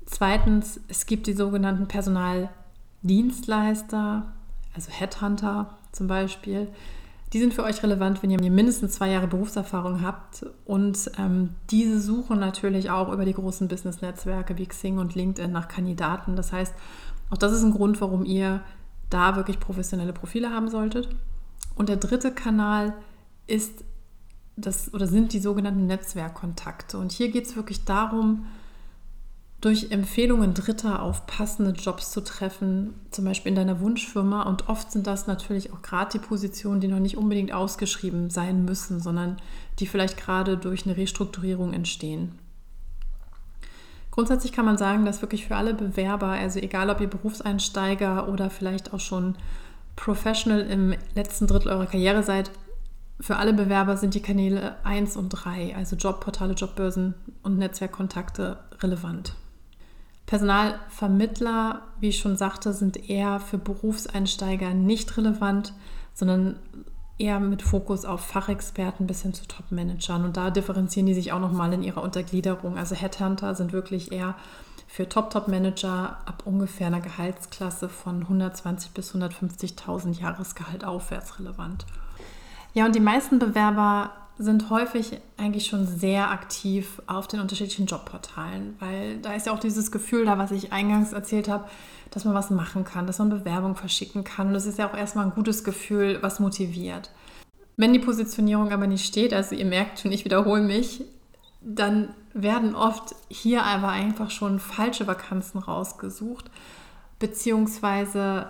Zweitens, 0.07 0.79
es 0.87 1.05
gibt 1.05 1.27
die 1.27 1.33
sogenannten 1.33 1.87
Personaldienstleister, 1.87 4.25
also 4.73 4.91
Headhunter 4.91 5.77
zum 5.91 6.07
Beispiel. 6.07 6.69
Die 7.33 7.39
sind 7.39 7.53
für 7.53 7.63
euch 7.63 7.83
relevant, 7.83 8.23
wenn 8.23 8.31
ihr 8.31 8.41
mindestens 8.41 8.93
zwei 8.93 9.11
Jahre 9.11 9.27
Berufserfahrung 9.27 10.01
habt. 10.01 10.43
Und 10.65 11.11
ähm, 11.19 11.51
diese 11.69 12.01
suchen 12.01 12.39
natürlich 12.39 12.89
auch 12.89 13.13
über 13.13 13.25
die 13.25 13.35
großen 13.35 13.67
Business-Netzwerke 13.67 14.57
wie 14.57 14.65
Xing 14.65 14.97
und 14.97 15.13
LinkedIn 15.13 15.51
nach 15.51 15.67
Kandidaten. 15.67 16.35
Das 16.35 16.51
heißt, 16.51 16.73
auch 17.29 17.37
das 17.37 17.51
ist 17.51 17.63
ein 17.63 17.73
Grund, 17.73 17.99
warum 18.01 18.25
ihr 18.25 18.61
da 19.09 19.35
wirklich 19.35 19.59
professionelle 19.59 20.13
Profile 20.13 20.51
haben 20.51 20.69
solltet. 20.69 21.09
Und 21.75 21.89
der 21.89 21.97
dritte 21.97 22.31
Kanal 22.31 22.93
ist 23.47 23.83
das 24.55 24.93
oder 24.93 25.07
sind 25.07 25.33
die 25.33 25.39
sogenannten 25.39 25.87
Netzwerkkontakte. 25.87 26.97
Und 26.97 27.11
hier 27.11 27.29
geht 27.31 27.45
es 27.45 27.55
wirklich 27.55 27.85
darum, 27.85 28.45
durch 29.61 29.91
Empfehlungen 29.91 30.53
Dritter 30.53 31.01
auf 31.01 31.25
passende 31.25 31.71
Jobs 31.71 32.11
zu 32.11 32.21
treffen, 32.21 32.93
zum 33.11 33.25
Beispiel 33.25 33.49
in 33.49 33.55
deiner 33.55 33.81
Wunschfirma. 33.81 34.43
Und 34.43 34.69
oft 34.69 34.91
sind 34.91 35.05
das 35.05 35.27
natürlich 35.27 35.73
auch 35.73 35.81
gerade 35.81 36.11
die 36.17 36.25
Positionen, 36.25 36.79
die 36.79 36.87
noch 36.87 36.99
nicht 36.99 37.17
unbedingt 37.17 37.51
ausgeschrieben 37.51 38.29
sein 38.29 38.63
müssen, 38.63 39.01
sondern 39.01 39.37
die 39.79 39.87
vielleicht 39.87 40.17
gerade 40.17 40.57
durch 40.57 40.85
eine 40.85 40.95
Restrukturierung 40.95 41.73
entstehen. 41.73 42.39
Grundsätzlich 44.11 44.51
kann 44.51 44.65
man 44.65 44.77
sagen, 44.77 45.05
dass 45.05 45.21
wirklich 45.21 45.47
für 45.47 45.55
alle 45.55 45.73
Bewerber, 45.73 46.27
also 46.27 46.59
egal 46.59 46.89
ob 46.89 46.99
ihr 46.99 47.09
Berufseinsteiger 47.09 48.27
oder 48.27 48.49
vielleicht 48.49 48.93
auch 48.93 48.99
schon 48.99 49.35
Professional 49.95 50.61
im 50.61 50.95
letzten 51.15 51.47
Drittel 51.47 51.71
eurer 51.71 51.85
Karriere 51.85 52.23
seid, 52.23 52.51
für 53.21 53.35
alle 53.35 53.53
Bewerber 53.53 53.97
sind 53.97 54.13
die 54.13 54.21
Kanäle 54.21 54.75
1 54.85 55.17
und 55.17 55.29
3, 55.29 55.75
also 55.75 55.95
Jobportale, 55.95 56.53
Jobbörsen 56.53 57.15
und 57.43 57.57
Netzwerkkontakte, 57.57 58.57
relevant. 58.81 59.33
Personalvermittler, 60.25 61.81
wie 61.99 62.09
ich 62.09 62.19
schon 62.19 62.37
sagte, 62.37 62.71
sind 62.71 63.09
eher 63.09 63.39
für 63.39 63.57
Berufseinsteiger 63.57 64.73
nicht 64.73 65.17
relevant, 65.17 65.73
sondern 66.13 66.55
eher 67.19 67.39
mit 67.39 67.61
Fokus 67.61 68.05
auf 68.05 68.21
Fachexperten 68.21 69.05
bis 69.05 69.21
hin 69.21 69.33
zu 69.33 69.47
Top-Managern. 69.47 70.25
Und 70.25 70.37
da 70.37 70.49
differenzieren 70.49 71.05
die 71.05 71.13
sich 71.13 71.31
auch 71.31 71.39
nochmal 71.39 71.73
in 71.73 71.83
ihrer 71.83 72.01
Untergliederung. 72.01 72.77
Also 72.77 72.95
Headhunter 72.95 73.55
sind 73.55 73.73
wirklich 73.73 74.11
eher 74.11 74.35
für 74.87 75.07
Top-Top-Manager 75.07 76.17
ab 76.25 76.43
ungefähr 76.45 76.87
einer 76.87 77.01
Gehaltsklasse 77.01 77.89
von 77.89 78.21
120 78.23 78.91
bis 78.91 79.13
150.000 79.13 80.19
Jahresgehalt 80.19 80.83
aufwärts 80.83 81.39
relevant. 81.39 81.85
Ja, 82.73 82.85
und 82.85 82.95
die 82.95 82.99
meisten 82.99 83.37
Bewerber 83.37 84.11
sind 84.39 84.69
häufig 84.69 85.19
eigentlich 85.37 85.67
schon 85.67 85.85
sehr 85.85 86.31
aktiv 86.31 87.01
auf 87.07 87.27
den 87.27 87.41
unterschiedlichen 87.41 87.85
Jobportalen, 87.85 88.77
weil 88.79 89.17
da 89.17 89.33
ist 89.33 89.45
ja 89.45 89.53
auch 89.53 89.59
dieses 89.59 89.91
Gefühl 89.91 90.25
da, 90.25 90.37
was 90.37 90.51
ich 90.51 90.71
eingangs 90.71 91.11
erzählt 91.11 91.49
habe, 91.49 91.65
dass 92.11 92.25
man 92.25 92.33
was 92.33 92.49
machen 92.49 92.83
kann, 92.83 93.07
dass 93.07 93.19
man 93.19 93.29
Bewerbung 93.29 93.75
verschicken 93.75 94.23
kann. 94.23 94.47
Und 94.47 94.53
das 94.53 94.65
ist 94.65 94.77
ja 94.77 94.89
auch 94.89 94.97
erstmal 94.97 95.25
ein 95.25 95.33
gutes 95.33 95.63
Gefühl, 95.63 96.19
was 96.21 96.39
motiviert. 96.39 97.11
Wenn 97.77 97.93
die 97.93 97.99
Positionierung 97.99 98.71
aber 98.71 98.87
nicht 98.87 99.05
steht, 99.05 99.33
also 99.33 99.55
ihr 99.55 99.65
merkt 99.65 99.99
schon, 99.99 100.11
ich 100.11 100.25
wiederhole 100.25 100.61
mich, 100.61 101.03
dann 101.61 102.09
werden 102.33 102.75
oft 102.75 103.15
hier 103.29 103.63
aber 103.63 103.89
einfach 103.89 104.31
schon 104.31 104.59
falsche 104.59 105.07
Vakanzen 105.07 105.59
rausgesucht, 105.59 106.49
beziehungsweise 107.19 108.47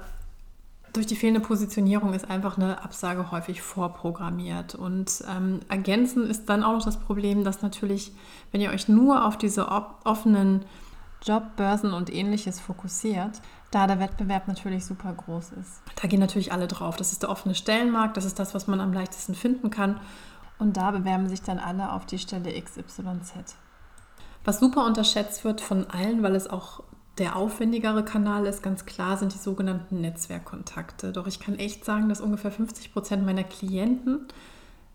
durch 0.93 1.06
die 1.06 1.15
fehlende 1.15 1.39
Positionierung 1.39 2.13
ist 2.13 2.30
einfach 2.30 2.58
eine 2.58 2.84
Absage 2.84 3.32
häufig 3.32 3.62
vorprogrammiert. 3.62 4.76
Und 4.76 5.24
ähm, 5.30 5.60
ergänzend 5.69 6.28
ist 6.30 6.50
dann 6.50 6.63
auch 6.63 6.74
noch 6.74 6.86
das 6.86 6.98
Problem, 6.98 7.43
dass 7.43 7.62
natürlich, 7.62 8.12
wenn 8.52 8.62
ihr 8.62 8.72
euch 8.72 8.88
nur 8.88 9.26
auf 9.26 9.38
diese 9.38 9.67
offenen 10.04 10.65
Jobbörsen 11.23 11.93
und 11.93 12.13
ähnliches 12.13 12.60
fokussiert, 12.60 13.41
da 13.71 13.88
der 13.88 13.99
Wettbewerb 13.99 14.47
natürlich 14.47 14.86
super 14.86 15.13
groß 15.13 15.51
ist. 15.53 15.82
Da 16.01 16.08
gehen 16.08 16.19
natürlich 16.19 16.51
alle 16.51 16.67
drauf. 16.67 16.95
Das 16.95 17.12
ist 17.12 17.23
der 17.23 17.29
offene 17.29 17.55
Stellenmarkt, 17.55 18.17
das 18.17 18.25
ist 18.25 18.39
das, 18.39 18.53
was 18.53 18.67
man 18.67 18.82
am 18.82 18.93
leichtesten 18.93 19.36
finden 19.36 19.69
kann. 19.69 19.99
Und 20.58 20.77
da 20.77 20.91
bewerben 20.91 21.29
sich 21.29 21.41
dann 21.41 21.60
alle 21.60 21.93
auf 21.93 22.05
die 22.05 22.19
Stelle 22.19 22.60
XYZ. 22.62 23.55
Was 24.45 24.60
super 24.60 24.86
unterschätzt 24.86 25.43
wird 25.43 25.62
von 25.62 25.89
allen, 25.89 26.23
weil 26.23 26.36
es 26.36 26.49
auch 26.49 26.84
der 27.17 27.36
aufwendigere 27.36 28.03
Kanal 28.03 28.45
ist, 28.45 28.63
ganz 28.63 28.86
klar, 28.86 29.17
sind 29.17 29.34
die 29.34 29.38
sogenannten 29.38 29.99
Netzwerkkontakte. 30.01 31.12
Doch 31.12 31.27
ich 31.27 31.39
kann 31.39 31.55
echt 31.55 31.84
sagen, 31.84 32.08
dass 32.08 32.21
ungefähr 32.21 32.51
50 32.51 32.93
Prozent 32.93 33.25
meiner 33.25 33.43
Klienten 33.43 34.25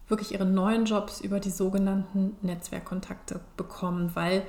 wirklich 0.08 0.32
ihre 0.32 0.46
neuen 0.46 0.86
Jobs 0.86 1.20
über 1.20 1.40
die 1.40 1.50
sogenannten 1.50 2.36
Netzwerkkontakte 2.42 3.40
bekommen, 3.56 4.10
weil 4.14 4.46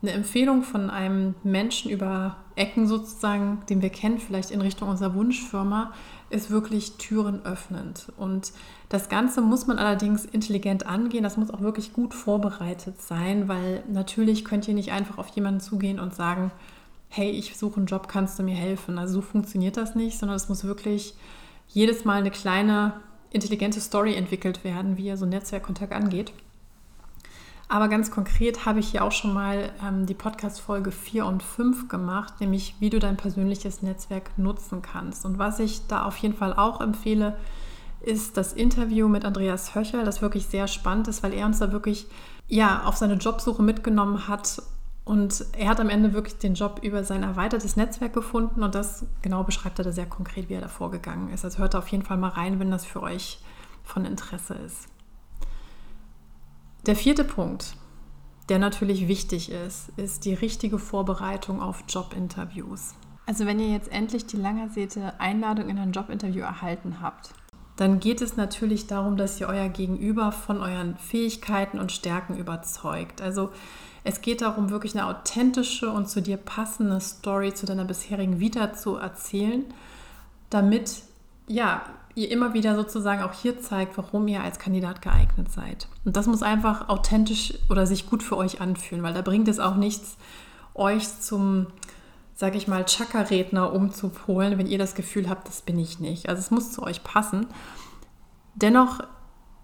eine 0.00 0.12
Empfehlung 0.12 0.62
von 0.62 0.90
einem 0.90 1.34
Menschen 1.42 1.90
über 1.90 2.36
Ecken 2.54 2.86
sozusagen, 2.86 3.62
den 3.68 3.82
wir 3.82 3.90
kennen, 3.90 4.18
vielleicht 4.18 4.50
in 4.50 4.60
Richtung 4.60 4.88
unserer 4.88 5.14
Wunschfirma, 5.14 5.92
ist 6.30 6.50
wirklich 6.50 6.98
Türen 6.98 7.44
öffnend. 7.44 8.12
Und 8.16 8.52
das 8.88 9.08
Ganze 9.08 9.40
muss 9.40 9.66
man 9.66 9.78
allerdings 9.78 10.24
intelligent 10.24 10.86
angehen. 10.86 11.24
Das 11.24 11.36
muss 11.36 11.50
auch 11.50 11.62
wirklich 11.62 11.92
gut 11.92 12.14
vorbereitet 12.14 13.00
sein, 13.00 13.48
weil 13.48 13.82
natürlich 13.88 14.44
könnt 14.44 14.68
ihr 14.68 14.74
nicht 14.74 14.92
einfach 14.92 15.18
auf 15.18 15.28
jemanden 15.28 15.60
zugehen 15.60 15.98
und 15.98 16.14
sagen, 16.14 16.52
hey, 17.08 17.30
ich 17.30 17.56
suche 17.56 17.78
einen 17.78 17.86
Job, 17.86 18.06
kannst 18.06 18.38
du 18.38 18.42
mir 18.42 18.54
helfen? 18.54 18.98
Also 18.98 19.14
so 19.14 19.20
funktioniert 19.22 19.76
das 19.76 19.94
nicht, 19.94 20.18
sondern 20.18 20.36
es 20.36 20.48
muss 20.48 20.64
wirklich 20.64 21.14
jedes 21.66 22.04
Mal 22.04 22.18
eine 22.18 22.30
kleine 22.30 23.00
intelligente 23.30 23.80
Story 23.80 24.14
entwickelt 24.14 24.62
werden, 24.64 24.96
wie 24.96 25.06
ihr 25.06 25.16
so 25.16 25.24
einen 25.24 25.32
Netzwerkkontakt 25.32 25.92
angeht. 25.92 26.32
Aber 27.68 27.88
ganz 27.88 28.10
konkret 28.10 28.64
habe 28.64 28.80
ich 28.80 28.88
hier 28.88 29.04
auch 29.04 29.12
schon 29.12 29.34
mal 29.34 29.70
ähm, 29.86 30.06
die 30.06 30.14
Podcast-Folge 30.14 30.90
4 30.90 31.26
und 31.26 31.42
5 31.42 31.88
gemacht, 31.88 32.40
nämlich 32.40 32.76
wie 32.80 32.88
du 32.88 32.98
dein 32.98 33.18
persönliches 33.18 33.82
Netzwerk 33.82 34.30
nutzen 34.38 34.80
kannst. 34.80 35.26
Und 35.26 35.38
was 35.38 35.58
ich 35.60 35.86
da 35.86 36.04
auf 36.04 36.16
jeden 36.16 36.34
Fall 36.34 36.54
auch 36.54 36.80
empfehle, 36.80 37.36
ist 38.00 38.38
das 38.38 38.54
Interview 38.54 39.06
mit 39.08 39.26
Andreas 39.26 39.74
Höcher, 39.74 40.04
das 40.04 40.22
wirklich 40.22 40.46
sehr 40.46 40.66
spannend 40.66 41.08
ist, 41.08 41.22
weil 41.22 41.34
er 41.34 41.44
uns 41.44 41.58
da 41.58 41.70
wirklich 41.70 42.06
ja, 42.46 42.84
auf 42.84 42.96
seine 42.96 43.14
Jobsuche 43.14 43.62
mitgenommen 43.62 44.28
hat. 44.28 44.62
Und 45.04 45.44
er 45.52 45.68
hat 45.68 45.80
am 45.80 45.90
Ende 45.90 46.14
wirklich 46.14 46.38
den 46.38 46.54
Job 46.54 46.80
über 46.82 47.04
sein 47.04 47.22
erweitertes 47.22 47.76
Netzwerk 47.76 48.14
gefunden 48.14 48.62
und 48.62 48.74
das 48.74 49.06
genau 49.22 49.42
beschreibt 49.42 49.78
er 49.78 49.84
da 49.84 49.92
sehr 49.92 50.06
konkret, 50.06 50.48
wie 50.48 50.54
er 50.54 50.60
da 50.60 50.68
vorgegangen 50.68 51.30
ist. 51.30 51.44
Also 51.44 51.58
hört 51.58 51.74
da 51.74 51.78
auf 51.78 51.88
jeden 51.88 52.04
Fall 52.04 52.18
mal 52.18 52.28
rein, 52.28 52.60
wenn 52.60 52.70
das 52.70 52.84
für 52.86 53.02
euch 53.02 53.40
von 53.84 54.04
Interesse 54.04 54.54
ist. 54.54 54.88
Der 56.88 56.96
vierte 56.96 57.22
Punkt, 57.22 57.76
der 58.48 58.58
natürlich 58.58 59.08
wichtig 59.08 59.52
ist, 59.52 59.90
ist 59.98 60.24
die 60.24 60.32
richtige 60.32 60.78
Vorbereitung 60.78 61.60
auf 61.60 61.84
Jobinterviews. 61.86 62.94
Also 63.26 63.44
wenn 63.44 63.60
ihr 63.60 63.68
jetzt 63.68 63.92
endlich 63.92 64.24
die 64.24 64.38
lang 64.38 64.58
ersehnte 64.58 65.20
Einladung 65.20 65.68
in 65.68 65.78
ein 65.78 65.92
Jobinterview 65.92 66.40
erhalten 66.40 67.02
habt, 67.02 67.34
dann 67.76 68.00
geht 68.00 68.22
es 68.22 68.38
natürlich 68.38 68.86
darum, 68.86 69.18
dass 69.18 69.38
ihr 69.38 69.48
euer 69.48 69.68
Gegenüber 69.68 70.32
von 70.32 70.62
euren 70.62 70.96
Fähigkeiten 70.96 71.78
und 71.78 71.92
Stärken 71.92 72.38
überzeugt. 72.38 73.20
Also 73.20 73.50
es 74.02 74.22
geht 74.22 74.40
darum, 74.40 74.70
wirklich 74.70 74.94
eine 74.94 75.08
authentische 75.08 75.90
und 75.90 76.08
zu 76.08 76.22
dir 76.22 76.38
passende 76.38 77.02
Story 77.02 77.52
zu 77.52 77.66
deiner 77.66 77.84
bisherigen 77.84 78.40
Vita 78.40 78.72
zu 78.72 78.96
erzählen, 78.96 79.66
damit 80.48 81.02
ja, 81.48 81.82
ihr 82.18 82.30
immer 82.30 82.52
wieder 82.52 82.74
sozusagen 82.74 83.22
auch 83.22 83.32
hier 83.32 83.60
zeigt, 83.60 83.96
warum 83.96 84.26
ihr 84.28 84.42
als 84.42 84.58
Kandidat 84.58 85.00
geeignet 85.02 85.50
seid. 85.50 85.88
Und 86.04 86.16
das 86.16 86.26
muss 86.26 86.42
einfach 86.42 86.88
authentisch 86.88 87.54
oder 87.70 87.86
sich 87.86 88.10
gut 88.10 88.22
für 88.22 88.36
euch 88.36 88.60
anfühlen, 88.60 89.02
weil 89.02 89.14
da 89.14 89.22
bringt 89.22 89.48
es 89.48 89.60
auch 89.60 89.76
nichts, 89.76 90.16
euch 90.74 91.20
zum, 91.20 91.68
sage 92.34 92.58
ich 92.58 92.68
mal, 92.68 92.84
Chakra-Redner 92.84 93.72
umzupolen, 93.72 94.58
wenn 94.58 94.66
ihr 94.66 94.78
das 94.78 94.94
Gefühl 94.94 95.28
habt, 95.28 95.48
das 95.48 95.62
bin 95.62 95.78
ich 95.78 96.00
nicht. 96.00 96.28
Also 96.28 96.40
es 96.40 96.50
muss 96.50 96.72
zu 96.72 96.82
euch 96.82 97.04
passen. 97.04 97.46
Dennoch 98.54 99.00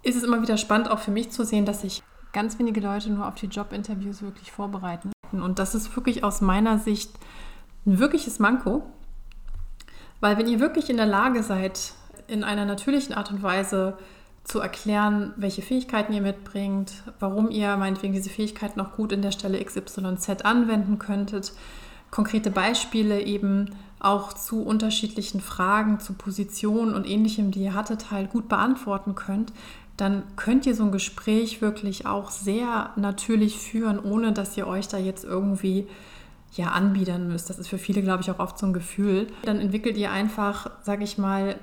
ist 0.03 0.15
es 0.15 0.23
immer 0.23 0.41
wieder 0.41 0.57
spannend, 0.57 0.89
auch 0.89 0.99
für 0.99 1.11
mich 1.11 1.31
zu 1.31 1.43
sehen, 1.43 1.65
dass 1.65 1.81
sich 1.81 2.03
ganz 2.31 2.57
wenige 2.59 2.79
Leute 2.79 3.11
nur 3.11 3.27
auf 3.27 3.35
die 3.35 3.47
Jobinterviews 3.47 4.21
wirklich 4.21 4.51
vorbereiten. 4.51 5.11
Und 5.31 5.59
das 5.59 5.75
ist 5.75 5.95
wirklich 5.95 6.23
aus 6.23 6.41
meiner 6.41 6.79
Sicht 6.79 7.11
ein 7.85 7.99
wirkliches 7.99 8.39
Manko, 8.39 8.83
weil 10.19 10.37
wenn 10.37 10.47
ihr 10.47 10.59
wirklich 10.59 10.89
in 10.89 10.97
der 10.97 11.05
Lage 11.05 11.43
seid, 11.43 11.93
in 12.27 12.43
einer 12.43 12.65
natürlichen 12.65 13.15
Art 13.15 13.31
und 13.31 13.43
Weise 13.43 13.97
zu 14.43 14.59
erklären, 14.59 15.33
welche 15.37 15.61
Fähigkeiten 15.61 16.13
ihr 16.13 16.21
mitbringt, 16.21 16.91
warum 17.19 17.49
ihr 17.49 17.75
meinetwegen 17.77 18.13
diese 18.13 18.29
Fähigkeiten 18.29 18.79
auch 18.79 18.93
gut 18.93 19.11
in 19.11 19.21
der 19.21 19.31
Stelle 19.31 19.63
XYZ 19.63 20.43
anwenden 20.43 20.99
könntet, 20.99 21.53
konkrete 22.11 22.51
Beispiele 22.51 23.21
eben 23.21 23.71
auch 23.99 24.33
zu 24.33 24.61
unterschiedlichen 24.61 25.41
Fragen, 25.41 25.99
zu 25.99 26.13
Positionen 26.13 26.93
und 26.93 27.09
ähnlichem, 27.09 27.49
die 27.49 27.63
ihr 27.63 27.73
hattet, 27.73 28.11
halt 28.11 28.29
gut 28.29 28.47
beantworten 28.47 29.15
könnt, 29.15 29.51
dann 29.97 30.23
könnt 30.35 30.65
ihr 30.65 30.75
so 30.75 30.83
ein 30.83 30.91
Gespräch 30.91 31.61
wirklich 31.61 32.05
auch 32.05 32.29
sehr 32.29 32.91
natürlich 32.97 33.57
führen, 33.57 33.97
ohne 33.99 34.31
dass 34.33 34.55
ihr 34.57 34.67
euch 34.67 34.87
da 34.87 34.97
jetzt 34.97 35.23
irgendwie 35.23 35.87
ja 36.53 36.67
anbiedern 36.67 37.27
müsst. 37.27 37.49
Das 37.49 37.59
ist 37.59 37.67
für 37.67 37.77
viele, 37.77 38.01
glaube 38.01 38.21
ich, 38.21 38.29
auch 38.29 38.39
oft 38.39 38.57
so 38.59 38.65
ein 38.65 38.73
Gefühl. 38.73 39.27
Dann 39.43 39.59
entwickelt 39.59 39.97
ihr 39.97 40.11
einfach, 40.11 40.69
sage 40.83 41.03
ich 41.03 41.17
mal, 41.17 41.55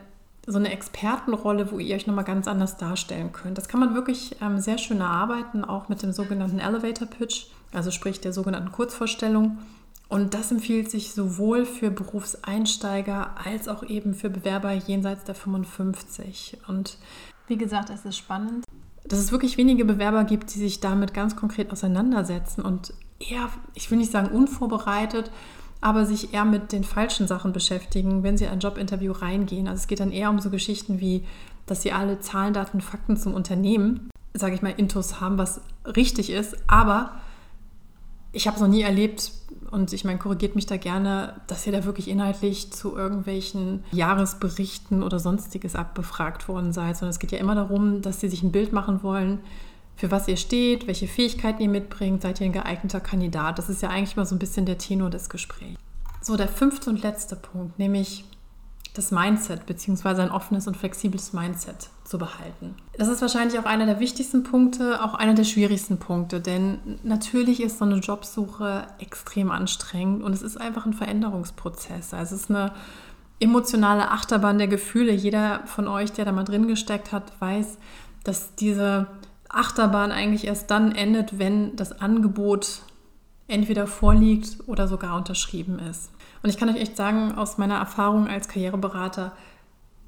so 0.46 0.58
eine 0.58 0.72
Expertenrolle, 0.72 1.70
wo 1.70 1.78
ihr 1.78 1.94
euch 1.94 2.06
nochmal 2.06 2.24
ganz 2.24 2.48
anders 2.48 2.76
darstellen 2.76 3.32
könnt. 3.32 3.58
Das 3.58 3.68
kann 3.68 3.80
man 3.80 3.94
wirklich 3.94 4.36
ähm, 4.40 4.58
sehr 4.58 4.78
schön 4.78 5.00
erarbeiten, 5.00 5.64
auch 5.64 5.88
mit 5.88 6.02
dem 6.02 6.12
sogenannten 6.12 6.58
Elevator 6.58 7.06
Pitch, 7.06 7.46
also 7.72 7.90
sprich 7.90 8.20
der 8.20 8.32
sogenannten 8.32 8.72
Kurzvorstellung. 8.72 9.58
Und 10.08 10.34
das 10.34 10.50
empfiehlt 10.50 10.90
sich 10.90 11.12
sowohl 11.12 11.64
für 11.64 11.90
Berufseinsteiger 11.90 13.34
als 13.42 13.68
auch 13.68 13.82
eben 13.84 14.14
für 14.14 14.30
Bewerber 14.30 14.72
jenseits 14.72 15.24
der 15.24 15.34
55. 15.34 16.58
Und 16.68 16.98
wie 17.46 17.56
gesagt, 17.56 17.88
es 17.88 18.04
ist 18.04 18.18
spannend, 18.18 18.66
dass 19.04 19.20
es 19.20 19.32
wirklich 19.32 19.56
wenige 19.56 19.84
Bewerber 19.84 20.24
gibt, 20.24 20.54
die 20.54 20.58
sich 20.58 20.80
damit 20.80 21.14
ganz 21.14 21.36
konkret 21.36 21.70
auseinandersetzen 21.70 22.62
und 22.62 22.92
eher, 23.20 23.48
ich 23.74 23.90
will 23.90 23.98
nicht 23.98 24.12
sagen 24.12 24.28
unvorbereitet, 24.28 25.30
aber 25.82 26.06
sich 26.06 26.32
eher 26.32 26.46
mit 26.46 26.72
den 26.72 26.84
falschen 26.84 27.26
Sachen 27.26 27.52
beschäftigen, 27.52 28.22
wenn 28.22 28.38
sie 28.38 28.44
in 28.44 28.50
ein 28.50 28.60
Jobinterview 28.60 29.12
reingehen. 29.12 29.68
Also 29.68 29.80
es 29.80 29.86
geht 29.88 30.00
dann 30.00 30.12
eher 30.12 30.30
um 30.30 30.38
so 30.38 30.48
Geschichten 30.48 31.00
wie, 31.00 31.24
dass 31.66 31.82
sie 31.82 31.92
alle 31.92 32.20
Zahlen, 32.20 32.54
Daten, 32.54 32.80
Fakten 32.80 33.16
zum 33.16 33.34
Unternehmen, 33.34 34.08
sage 34.32 34.54
ich 34.54 34.62
mal, 34.62 34.72
Intus 34.76 35.20
haben, 35.20 35.38
was 35.38 35.60
richtig 35.84 36.30
ist. 36.30 36.56
Aber 36.68 37.16
ich 38.32 38.46
habe 38.46 38.54
es 38.54 38.62
noch 38.62 38.68
nie 38.68 38.82
erlebt, 38.82 39.32
und 39.72 39.94
ich 39.94 40.04
meine, 40.04 40.18
korrigiert 40.18 40.54
mich 40.54 40.66
da 40.66 40.76
gerne, 40.76 41.40
dass 41.46 41.66
ihr 41.66 41.72
da 41.72 41.84
wirklich 41.84 42.08
inhaltlich 42.08 42.70
zu 42.72 42.94
irgendwelchen 42.94 43.84
Jahresberichten 43.92 45.02
oder 45.02 45.18
sonstiges 45.18 45.76
abbefragt 45.76 46.46
worden 46.46 46.74
seid, 46.74 46.98
sondern 46.98 47.10
es 47.10 47.18
geht 47.18 47.32
ja 47.32 47.38
immer 47.38 47.54
darum, 47.54 48.02
dass 48.02 48.20
sie 48.20 48.28
sich 48.28 48.42
ein 48.42 48.52
Bild 48.52 48.74
machen 48.74 49.02
wollen, 49.02 49.38
für 50.02 50.10
was 50.10 50.26
ihr 50.26 50.36
steht, 50.36 50.88
welche 50.88 51.06
Fähigkeiten 51.06 51.62
ihr 51.62 51.68
mitbringt, 51.68 52.22
seid 52.22 52.40
ihr 52.40 52.46
ein 52.46 52.52
geeigneter 52.52 52.98
Kandidat. 52.98 53.56
Das 53.56 53.68
ist 53.68 53.82
ja 53.82 53.88
eigentlich 53.88 54.16
mal 54.16 54.26
so 54.26 54.34
ein 54.34 54.40
bisschen 54.40 54.66
der 54.66 54.76
Tenor 54.76 55.10
des 55.10 55.30
Gesprächs. 55.30 55.78
So, 56.20 56.36
der 56.36 56.48
fünfte 56.48 56.90
und 56.90 57.04
letzte 57.04 57.36
Punkt, 57.36 57.78
nämlich 57.78 58.24
das 58.94 59.12
Mindset 59.12 59.64
beziehungsweise 59.64 60.22
ein 60.22 60.32
offenes 60.32 60.66
und 60.66 60.76
flexibles 60.76 61.32
Mindset 61.32 61.88
zu 62.02 62.18
behalten. 62.18 62.74
Das 62.98 63.06
ist 63.06 63.22
wahrscheinlich 63.22 63.60
auch 63.60 63.64
einer 63.64 63.86
der 63.86 64.00
wichtigsten 64.00 64.42
Punkte, 64.42 65.04
auch 65.04 65.14
einer 65.14 65.34
der 65.34 65.44
schwierigsten 65.44 65.98
Punkte, 65.98 66.40
denn 66.40 66.98
natürlich 67.04 67.62
ist 67.62 67.78
so 67.78 67.84
eine 67.84 67.98
Jobsuche 67.98 68.88
extrem 68.98 69.52
anstrengend 69.52 70.24
und 70.24 70.32
es 70.32 70.42
ist 70.42 70.60
einfach 70.60 70.84
ein 70.84 70.94
Veränderungsprozess. 70.94 72.12
Also 72.12 72.34
es 72.34 72.42
ist 72.42 72.50
eine 72.50 72.72
emotionale 73.38 74.10
Achterbahn 74.10 74.58
der 74.58 74.66
Gefühle. 74.66 75.12
Jeder 75.12 75.60
von 75.66 75.86
euch, 75.86 76.10
der 76.10 76.24
da 76.24 76.32
mal 76.32 76.42
drin 76.42 76.66
gesteckt 76.66 77.12
hat, 77.12 77.40
weiß, 77.40 77.78
dass 78.24 78.56
diese 78.56 79.06
Achterbahn 79.52 80.12
eigentlich 80.12 80.46
erst 80.46 80.70
dann 80.70 80.92
endet, 80.92 81.38
wenn 81.38 81.76
das 81.76 82.00
Angebot 82.00 82.80
entweder 83.48 83.86
vorliegt 83.86 84.66
oder 84.66 84.88
sogar 84.88 85.16
unterschrieben 85.16 85.78
ist. 85.78 86.10
Und 86.42 86.50
ich 86.50 86.56
kann 86.56 86.68
euch 86.68 86.76
echt 86.80 86.96
sagen, 86.96 87.32
aus 87.36 87.58
meiner 87.58 87.76
Erfahrung 87.76 88.26
als 88.28 88.48
Karriereberater, 88.48 89.32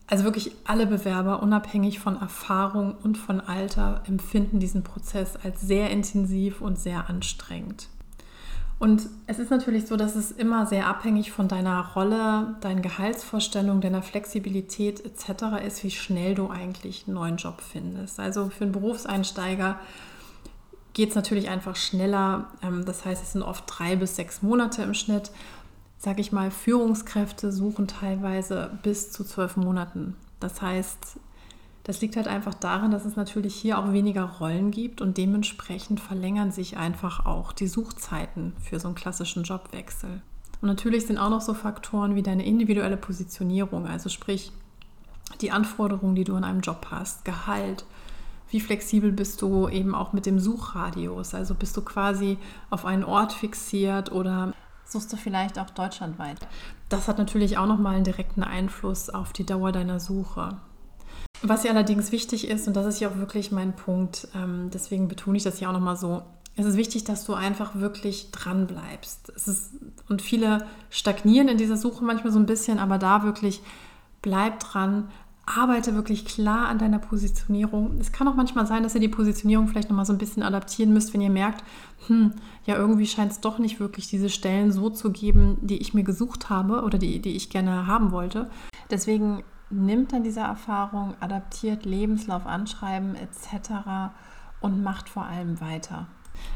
Also 0.07 0.25
wirklich 0.25 0.53
alle 0.65 0.87
Bewerber, 0.87 1.43
unabhängig 1.43 1.99
von 1.99 2.21
Erfahrung 2.21 2.95
und 3.03 3.17
von 3.17 3.41
Alter, 3.41 4.03
empfinden 4.07 4.61
diesen 4.61 4.83
Prozess 4.83 5.37
als 5.43 5.63
sehr 5.63 5.91
intensiv 5.91 6.61
und 6.61 6.79
sehr 6.79 7.09
anstrengend. 7.09 7.89
Und 8.85 9.09
es 9.27 9.39
ist 9.39 9.51
natürlich 9.51 9.87
so, 9.87 9.97
dass 9.97 10.15
es 10.15 10.31
immer 10.31 10.67
sehr 10.67 10.87
abhängig 10.89 11.33
von 11.33 11.49
deiner 11.49 11.93
Rolle, 11.95 12.55
deinen 12.61 12.83
Gehaltsvorstellungen, 12.83 13.81
deiner 13.81 14.03
Flexibilität 14.03 15.03
etc. 15.03 15.65
ist, 15.67 15.83
wie 15.85 15.91
schnell 15.91 16.35
du 16.35 16.51
eigentlich 16.51 17.05
einen 17.07 17.15
neuen 17.15 17.39
Job 17.39 17.63
findest. 17.63 18.21
Also 18.21 18.51
für 18.51 18.65
einen 18.65 18.73
Berufseinsteiger 18.73 19.81
geht 20.93 21.09
es 21.09 21.15
natürlich 21.15 21.49
einfach 21.49 21.77
schneller. 21.77 22.51
Ähm, 22.63 22.85
das 22.85 23.07
heißt, 23.07 23.23
es 23.23 23.33
sind 23.33 23.43
oft 23.43 23.65
drei 23.67 23.97
bis 23.97 24.17
sechs 24.17 24.43
Monate 24.43 24.83
im 24.83 24.93
Schnitt. 24.93 25.31
Sage 25.97 26.21
ich 26.21 26.31
mal, 26.31 26.51
Führungskräfte 26.51 27.53
suchen 27.53 27.89
teilweise 27.89 28.69
bis 28.83 29.11
zu 29.11 29.25
zwölf 29.25 29.57
Monaten. 29.57 30.15
Das 30.41 30.61
heißt, 30.61 31.19
das 31.85 32.01
liegt 32.01 32.17
halt 32.17 32.29
einfach 32.29 32.55
daran, 32.55 32.91
dass 32.91 33.05
es 33.05 33.15
natürlich 33.15 33.55
hier 33.55 33.79
auch 33.79 33.93
weniger 33.93 34.25
Rollen 34.25 34.71
gibt 34.71 35.03
und 35.03 35.19
dementsprechend 35.19 36.01
verlängern 36.01 36.51
sich 36.51 36.79
einfach 36.79 37.27
auch 37.27 37.53
die 37.53 37.67
Suchzeiten 37.67 38.55
für 38.59 38.81
so 38.81 38.89
einen 38.89 38.95
klassischen 38.95 39.45
Jobwechsel. 39.45 40.23
Und 40.63 40.69
natürlich 40.69 41.07
sind 41.07 41.19
auch 41.19 41.29
noch 41.29 41.43
so 41.43 41.53
Faktoren 41.53 42.15
wie 42.15 42.23
deine 42.23 42.47
individuelle 42.47 42.97
Positionierung, 42.97 43.87
also 43.87 44.09
sprich 44.09 44.51
die 45.43 45.51
Anforderungen, 45.51 46.15
die 46.15 46.25
du 46.25 46.37
in 46.37 46.45
einem 46.45 46.61
Job 46.61 46.87
hast, 46.91 47.27
Gehalt, 47.27 47.85
wie 48.49 48.61
flexibel 48.61 49.13
bist 49.13 49.43
du 49.43 49.69
eben 49.69 49.95
auch 49.95 50.15
mit 50.15 50.25
dem 50.25 50.39
Suchradius, 50.39 51.35
also 51.35 51.55
bist 51.55 51.77
du 51.77 51.83
quasi 51.83 52.39
auf 52.71 52.87
einen 52.87 53.05
Ort 53.05 53.35
fixiert 53.35 54.11
oder 54.11 54.55
suchst 54.87 55.13
du 55.13 55.17
vielleicht 55.17 55.59
auch 55.59 55.71
deutschlandweit. 55.71 56.39
Das 56.89 57.09
hat 57.09 57.19
natürlich 57.19 57.59
auch 57.59 57.67
nochmal 57.67 57.97
einen 57.97 58.05
direkten 58.05 58.43
Einfluss 58.43 59.11
auf 59.11 59.35
die 59.35 59.45
Dauer 59.45 59.73
deiner 59.73 60.01
Suche. 60.01 60.57
Was 61.47 61.61
hier 61.63 61.73
allerdings 61.73 62.11
wichtig 62.11 62.49
ist, 62.49 62.67
und 62.67 62.75
das 62.75 62.87
ist 62.87 63.01
ja 63.01 63.11
auch 63.11 63.17
wirklich 63.17 63.53
mein 63.53 63.77
Punkt, 63.77 64.29
ähm, 64.35 64.71
deswegen 64.73 65.09
betone 65.09 65.37
ich 65.37 65.43
das 65.43 65.59
hier 65.59 65.69
auch 65.69 65.75
nochmal 65.75 65.97
so, 65.97 66.23
es 66.57 66.65
ist 66.65 66.77
wichtig, 66.79 67.05
dass 67.05 67.27
du 67.27 67.35
einfach 67.35 67.75
wirklich 67.75 68.31
dran 68.31 68.67
bleibst. 68.67 69.31
Und 70.09 70.23
viele 70.23 70.65
stagnieren 70.89 71.49
in 71.49 71.59
dieser 71.59 71.77
Suche 71.77 72.03
manchmal 72.03 72.33
so 72.33 72.39
ein 72.39 72.47
bisschen, 72.47 72.79
aber 72.79 72.97
da 72.97 73.25
wirklich 73.25 73.61
bleib 74.23 74.61
dran, 74.61 75.09
arbeite 75.45 75.95
wirklich 75.95 76.25
klar 76.25 76.69
an 76.69 76.79
deiner 76.79 76.99
Positionierung. 76.99 77.99
Es 78.01 78.13
kann 78.13 78.27
auch 78.27 78.37
manchmal 78.37 78.67
sein, 78.67 78.83
dass 78.83 78.95
ihr 78.95 79.01
die 79.03 79.09
Positionierung 79.09 79.69
vielleicht 79.69 79.91
nochmal 79.91 80.07
so 80.07 80.15
ein 80.15 80.19
bisschen 80.19 80.43
adaptieren 80.43 80.95
müsst, 80.95 81.13
wenn 81.13 81.21
ihr 81.21 81.29
merkt, 81.29 81.63
hm, 82.07 82.33
ja, 82.65 82.77
irgendwie 82.77 83.07
scheint 83.07 83.33
es 83.33 83.41
doch 83.41 83.59
nicht 83.59 83.81
wirklich 83.81 84.09
diese 84.09 84.31
Stellen 84.31 84.73
so 84.73 84.89
zu 84.89 85.13
geben, 85.13 85.59
die 85.61 85.77
ich 85.77 85.93
mir 85.93 86.05
gesucht 86.05 86.49
habe 86.49 86.83
oder 86.83 86.97
die, 86.97 87.21
die 87.21 87.37
ich 87.37 87.51
gerne 87.51 87.87
haben 87.87 88.13
wollte. 88.13 88.49
Deswegen 88.91 89.43
nimmt 89.75 90.13
dann 90.13 90.23
diese 90.23 90.41
Erfahrung, 90.41 91.15
adaptiert 91.21 91.85
Lebenslauf, 91.85 92.47
Anschreiben 92.47 93.15
etc. 93.17 94.13
und 94.61 94.83
macht 94.83 95.09
vor 95.09 95.25
allem 95.25 95.61
weiter. 95.61 96.07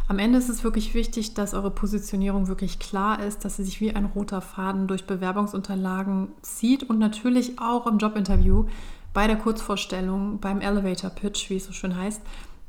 Am 0.09 0.18
Ende 0.18 0.38
ist 0.38 0.48
es 0.48 0.64
wirklich 0.64 0.94
wichtig, 0.94 1.35
dass 1.35 1.54
eure 1.54 1.70
Positionierung 1.70 2.48
wirklich 2.48 2.78
klar 2.78 3.22
ist, 3.22 3.44
dass 3.44 3.57
sie 3.57 3.64
sich 3.64 3.81
wie 3.81 3.94
ein 3.94 4.07
roter 4.07 4.40
Faden 4.40 4.87
durch 4.87 5.07
Bewerbungsunterlagen 5.07 6.28
zieht 6.42 6.83
und 6.83 6.98
natürlich 6.98 7.61
auch 7.61 7.87
im 7.87 7.98
Jobinterview, 7.98 8.66
bei 9.14 9.26
der 9.26 9.37
Kurzvorstellung, 9.37 10.38
beim 10.40 10.61
Elevator 10.61 11.11
Pitch, 11.11 11.50
wie 11.50 11.57
es 11.57 11.64
so 11.64 11.72
schön 11.72 11.96
heißt, 11.96 12.22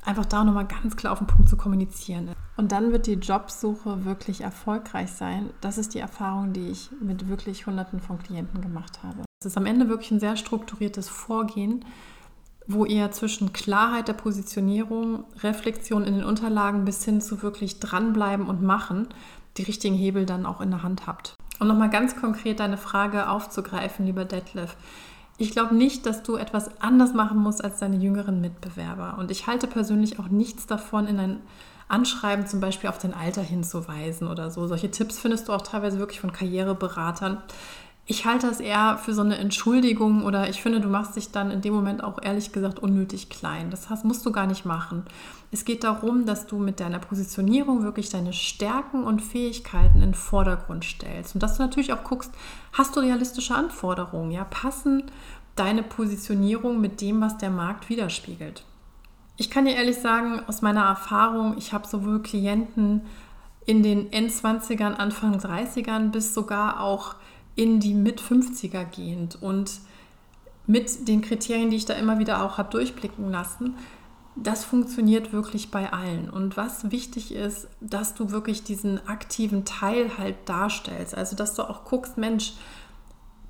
einfach 0.04 0.26
da 0.26 0.44
nochmal 0.44 0.68
ganz 0.68 0.96
klar 0.96 1.14
auf 1.14 1.20
den 1.20 1.28
Punkt 1.28 1.50
zu 1.50 1.58
kommunizieren. 1.58 2.32
Und 2.58 2.72
dann 2.72 2.92
wird 2.92 3.08
die 3.08 3.14
Jobsuche 3.14 4.06
wirklich 4.06 4.42
erfolgreich 4.42 5.12
sein. 5.12 5.50
Das 5.62 5.78
ist 5.78 5.94
die 5.94 6.00
Erfahrung, 6.00 6.54
die 6.54 6.68
ich 6.68 6.90
mit 7.02 7.30
wirklich 7.30 7.68
Hunderten 7.68 8.00
von 8.00 8.20
Klienten 8.20 8.62
gemacht 8.62 9.00
habe. 9.04 9.29
Es 9.42 9.46
ist 9.46 9.58
am 9.58 9.68
Ende 9.68 9.88
wirklich 9.88 10.12
ein 10.12 10.20
sehr 10.20 10.36
strukturiertes 10.36 11.08
Vorgehen, 11.08 11.86
wo 12.68 12.84
ihr 12.84 13.10
zwischen 13.12 13.54
Klarheit 13.54 14.10
der 14.10 14.14
Positionierung, 14.14 15.24
Reflexion 15.42 16.04
in 16.04 16.16
den 16.16 16.26
Unterlagen 16.26 16.84
bis 16.84 17.06
hin 17.06 17.22
zu 17.22 17.42
wirklich 17.42 17.80
dranbleiben 17.80 18.48
und 18.48 18.62
machen, 18.62 19.08
die 19.56 19.64
richtigen 19.64 19.96
Hebel 19.96 20.26
dann 20.26 20.46
auch 20.46 20.60
in 20.60 20.72
der 20.72 20.84
Hand 20.84 21.08
habt. 21.08 21.36
Um 21.58 21.70
nochmal 21.70 21.90
ganz 21.90 22.18
konkret 22.18 22.60
deine 22.60 22.76
Frage 22.76 23.30
aufzugreifen, 23.30 24.06
lieber 24.06 24.26
Detlef. 24.26 24.76
Ich 25.38 25.52
glaube 25.52 25.74
nicht, 25.74 26.06
dass 26.06 26.22
du 26.22 26.36
etwas 26.36 26.82
anders 26.82 27.14
machen 27.14 27.38
musst 27.38 27.64
als 27.64 27.80
deine 27.80 27.96
jüngeren 27.96 28.42
Mitbewerber. 28.42 29.16
Und 29.20 29.32
ich 29.32 29.48
halte 29.48 29.68
persönlich 29.68 30.20
auch 30.20 30.28
nichts 30.28 30.68
davon, 30.68 31.08
in 31.08 31.18
ein 31.18 31.40
Anschreiben 31.88 32.46
zum 32.46 32.60
Beispiel 32.60 32.90
auf 32.90 32.98
dein 32.98 33.14
Alter 33.14 33.42
hinzuweisen 33.42 34.28
oder 34.28 34.52
so. 34.52 34.68
Solche 34.68 34.92
Tipps 34.92 35.18
findest 35.18 35.48
du 35.48 35.54
auch 35.54 35.62
teilweise 35.62 35.98
wirklich 35.98 36.20
von 36.20 36.34
Karriereberatern 36.34 37.38
ich 38.12 38.26
halte 38.26 38.48
das 38.48 38.60
eher 38.60 38.98
für 38.98 39.14
so 39.14 39.22
eine 39.22 39.38
Entschuldigung 39.38 40.24
oder 40.24 40.50
ich 40.50 40.64
finde, 40.64 40.82
du 40.82 40.90
machst 40.90 41.16
dich 41.16 41.30
dann 41.30 41.52
in 41.52 41.62
dem 41.62 41.76
Moment 41.76 42.04
auch 42.04 42.18
ehrlich 42.20 42.52
gesagt 42.52 42.80
unnötig 42.80 43.30
klein. 43.30 43.70
Das 43.70 43.88
musst 44.04 44.26
du 44.26 44.32
gar 44.32 44.48
nicht 44.48 44.66
machen. 44.66 45.06
Es 45.52 45.64
geht 45.64 45.84
darum, 45.84 46.26
dass 46.26 46.48
du 46.48 46.58
mit 46.58 46.80
deiner 46.80 46.98
Positionierung 46.98 47.84
wirklich 47.84 48.10
deine 48.10 48.34
Stärken 48.34 49.04
und 49.04 49.22
Fähigkeiten 49.22 49.98
in 49.98 50.10
den 50.10 50.14
Vordergrund 50.16 50.86
stellst 50.86 51.36
und 51.36 51.44
dass 51.44 51.58
du 51.58 51.62
natürlich 51.62 51.94
auch 51.94 52.04
guckst, 52.04 52.32
hast 52.74 52.96
du 52.96 53.00
realistische 53.00 53.54
Anforderungen? 53.54 54.32
Ja, 54.32 54.44
passen 54.44 55.04
deine 55.56 55.84
Positionierung 55.84 56.82
mit 56.82 57.02
dem, 57.02 57.22
was 57.22 57.38
der 57.38 57.52
Markt 57.52 57.90
widerspiegelt? 57.90 58.64
Ich 59.38 59.52
kann 59.52 59.66
dir 59.66 59.76
ehrlich 59.76 59.98
sagen, 59.98 60.42
aus 60.48 60.64
meiner 60.64 60.84
Erfahrung, 60.84 61.60
ich 61.60 61.74
habe 61.74 61.88
sowohl 61.88 62.24
Klienten 62.24 63.02
in 63.68 63.84
den 63.84 64.12
Endzwanzigern, 64.12 64.96
Anfang 64.96 65.38
30ern 65.38 66.10
bis 66.10 66.34
sogar 66.34 66.82
auch 66.82 67.14
in 67.60 67.82
die 67.82 67.94
Mit-50er 67.94 68.86
gehend 68.86 69.38
und 69.42 69.82
mit 70.66 71.10
den 71.10 71.20
Kriterien, 71.20 71.70
die 71.70 71.76
ich 71.76 71.84
da 71.84 71.94
immer 71.94 72.18
wieder 72.18 72.46
auch 72.46 72.58
habe 72.58 72.70
durchblicken 72.70 73.30
lassen, 73.30 73.76
das 74.38 74.64
funktioniert 74.64 75.34
wirklich 75.34 75.70
bei 75.70 75.92
allen. 75.92 76.30
Und 76.30 76.56
was 76.56 76.90
wichtig 76.90 77.36
ist, 77.36 77.68
dass 77.82 78.14
du 78.14 78.32
wirklich 78.32 78.64
diesen 78.64 79.06
aktiven 79.10 79.66
Teil 79.66 80.18
halt 80.18 80.38
darstellst. 80.46 81.14
Also, 81.16 81.36
dass 81.36 81.54
du 81.54 81.64
auch 81.64 81.84
guckst, 81.84 82.18
Mensch, 82.18 82.54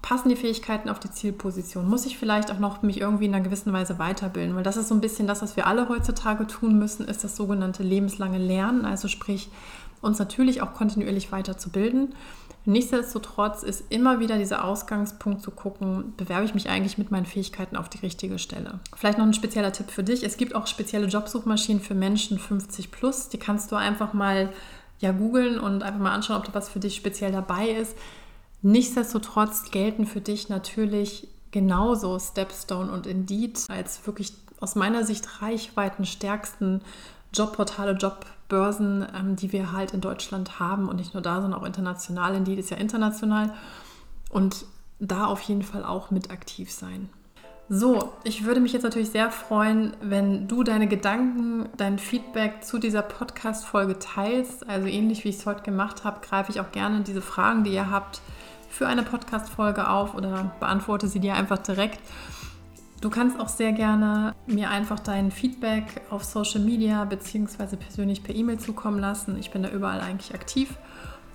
passen 0.02 0.30
die 0.30 0.36
Fähigkeiten 0.36 0.90
auf 0.90 1.00
die 1.00 1.12
Zielposition? 1.12 1.88
Muss 1.88 2.08
ich 2.08 2.18
vielleicht 2.18 2.50
auch 2.50 2.58
noch 2.58 2.82
mich 2.82 3.00
irgendwie 3.00 3.26
in 3.26 3.36
einer 3.36 3.44
gewissen 3.44 3.74
Weise 3.74 4.00
weiterbilden? 4.00 4.56
Weil 4.56 4.64
das 4.64 4.78
ist 4.78 4.88
so 4.88 4.96
ein 4.96 5.02
bisschen 5.02 5.28
das, 5.28 5.44
was 5.44 5.56
wir 5.56 5.68
alle 5.68 5.88
heutzutage 5.88 6.48
tun 6.48 6.80
müssen, 6.80 7.08
ist 7.08 7.24
das 7.24 7.36
sogenannte 7.36 7.84
lebenslange 7.84 8.40
Lernen. 8.40 8.86
Also 8.86 9.08
sprich, 9.08 9.52
uns 10.02 10.20
natürlich 10.20 10.62
auch 10.62 10.74
kontinuierlich 10.74 11.32
weiterzubilden. 11.32 12.14
Nichtsdestotrotz 12.66 13.64
ist 13.64 13.86
immer 13.90 14.20
wieder 14.20 14.38
dieser 14.38 14.64
Ausgangspunkt 14.66 15.42
zu 15.42 15.52
gucken, 15.52 16.14
bewerbe 16.18 16.46
ich 16.46 16.54
mich 16.54 16.70
eigentlich 16.70 16.98
mit 16.98 17.10
meinen 17.10 17.26
Fähigkeiten 17.26 17.76
auf 17.76 17.90
die 17.90 18.00
richtige 18.00 18.38
Stelle. 18.38 18.80
Vielleicht 18.96 19.18
noch 19.18 19.26
ein 19.26 19.34
spezieller 19.34 19.72
Tipp 19.72 19.90
für 19.90 20.04
dich. 20.04 20.24
Es 20.24 20.38
gibt 20.38 20.54
auch 20.54 20.68
spezielle 20.68 21.08
Jobsuchmaschinen 21.08 21.82
für 21.82 21.96
Menschen 21.96 22.38
50 22.38 22.92
plus. 22.92 23.30
Die 23.30 23.40
kannst 23.40 23.72
du 23.72 23.76
einfach 23.76 24.14
mal 24.14 24.52
ja 25.00 25.14
googeln 25.14 25.60
und 25.60 25.84
einfach 25.84 26.00
mal 26.00 26.14
anschauen, 26.14 26.38
ob 26.38 26.46
da 26.46 26.54
was 26.54 26.70
für 26.70 26.80
dich 26.80 26.96
speziell 26.96 27.32
dabei 27.32 27.70
ist. 27.70 27.96
Nichtsdestotrotz 28.62 29.72
gelten 29.72 30.06
für 30.06 30.22
dich 30.22 30.50
natürlich 30.50 31.30
genauso 31.52 32.20
Stepstone 32.20 32.92
und 32.92 33.08
Indeed 33.08 33.66
als 33.70 34.06
wirklich 34.06 34.34
aus 34.60 34.76
meiner 34.76 35.06
Sicht 35.06 35.42
reichweitenstärksten 35.42 36.82
Jobportale, 37.34 37.94
Jobbörsen, 38.50 39.06
ähm, 39.16 39.36
die 39.36 39.52
wir 39.52 39.72
halt 39.72 39.94
in 39.94 40.02
Deutschland 40.02 40.60
haben 40.60 40.90
und 40.90 40.98
nicht 40.98 41.14
nur 41.14 41.22
da, 41.22 41.42
sondern 41.42 41.60
auch 41.60 41.66
international. 41.66 42.36
Indeed 42.36 42.60
ist 42.60 42.72
ja 42.72 42.78
international 42.78 43.54
und 44.30 44.66
da 45.00 45.26
auf 45.26 45.42
jeden 45.42 45.62
Fall 45.62 45.84
auch 45.84 46.12
mit 46.12 46.32
aktiv 46.32 46.72
sein. 46.72 47.10
So, 47.72 48.14
ich 48.24 48.46
würde 48.46 48.60
mich 48.60 48.74
jetzt 48.74 48.82
natürlich 48.82 49.12
sehr 49.12 49.30
freuen, 49.30 49.96
wenn 50.02 50.48
du 50.48 50.64
deine 50.64 50.88
Gedanken, 50.88 51.70
dein 51.78 52.00
Feedback 52.00 52.64
zu 52.64 52.80
dieser 52.80 53.04
Podcast-Folge 53.04 54.00
teilst. 54.00 54.68
Also 54.68 54.88
ähnlich 54.88 55.24
wie 55.24 55.30
ich 55.30 55.38
es 55.38 55.46
heute 55.46 55.62
gemacht 55.62 56.04
habe, 56.04 56.20
greife 56.28 56.52
ich 56.52 56.60
auch 56.60 56.72
gerne 56.72 57.02
diese 57.02 57.22
Fragen, 57.22 57.64
die 57.64 57.72
ihr 57.72 57.92
habt, 57.92 58.22
für 58.72 58.88
eine 58.88 59.04
Podcast-Folge 59.04 59.88
auf 59.88 60.16
oder 60.16 60.52
beantworte 60.60 61.08
sie 61.08 61.20
dir 61.20 61.36
einfach 61.36 61.60
direkt. 61.60 62.00
Du 63.02 63.10
kannst 63.10 63.40
auch 63.40 63.48
sehr 63.48 63.72
gerne 63.72 64.36
mir 64.46 64.70
einfach 64.70 65.00
dein 65.00 65.32
Feedback 65.32 66.02
auf 66.10 66.26
Social 66.26 66.60
Media 66.60 67.06
bzw. 67.06 67.78
persönlich 67.78 68.24
per 68.24 68.36
E-Mail 68.36 68.60
zukommen 68.60 69.00
lassen. 69.00 69.38
Ich 69.40 69.52
bin 69.52 69.64
da 69.64 69.70
überall 69.70 70.02
eigentlich 70.02 70.34
aktiv. 70.34 70.78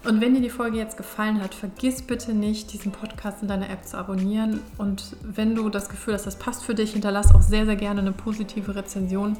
Und 0.04 0.20
wenn 0.20 0.34
dir 0.34 0.42
die 0.42 0.50
Folge 0.50 0.76
jetzt 0.76 0.98
gefallen 0.98 1.42
hat, 1.42 1.54
vergiss 1.54 2.02
bitte 2.02 2.34
nicht, 2.34 2.74
diesen 2.74 2.92
Podcast 2.92 3.40
in 3.40 3.48
deiner 3.48 3.70
App 3.70 3.86
zu 3.86 3.96
abonnieren. 3.96 4.60
Und 4.76 5.16
wenn 5.22 5.54
du 5.54 5.70
das 5.70 5.88
Gefühl 5.88 6.12
hast, 6.12 6.26
das 6.26 6.38
passt 6.38 6.62
für 6.62 6.74
dich, 6.74 6.92
hinterlass 6.92 7.34
auch 7.34 7.40
sehr, 7.40 7.64
sehr 7.64 7.76
gerne 7.76 8.00
eine 8.00 8.12
positive 8.12 8.76
Rezension. 8.76 9.38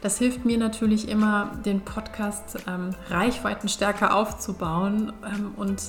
Das 0.00 0.16
hilft 0.16 0.46
mir 0.46 0.56
natürlich 0.56 1.10
immer, 1.10 1.50
den 1.66 1.82
Podcast 1.82 2.58
ähm, 2.66 2.94
reichweitenstärker 3.10 4.16
aufzubauen. 4.16 5.12
Ähm, 5.22 5.52
und 5.56 5.82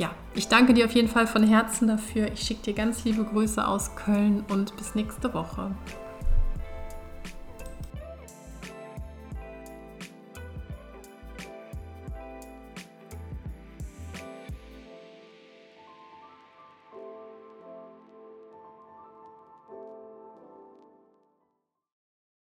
ja, 0.00 0.10
ich 0.34 0.48
danke 0.48 0.72
dir 0.72 0.86
auf 0.86 0.92
jeden 0.92 1.08
Fall 1.08 1.26
von 1.26 1.46
Herzen 1.46 1.86
dafür. 1.86 2.32
Ich 2.32 2.40
schicke 2.40 2.62
dir 2.62 2.72
ganz 2.72 3.04
liebe 3.04 3.22
Grüße 3.22 3.64
aus 3.66 3.94
Köln 3.96 4.44
und 4.48 4.74
bis 4.78 4.94
nächste 4.94 5.34
Woche. 5.34 5.72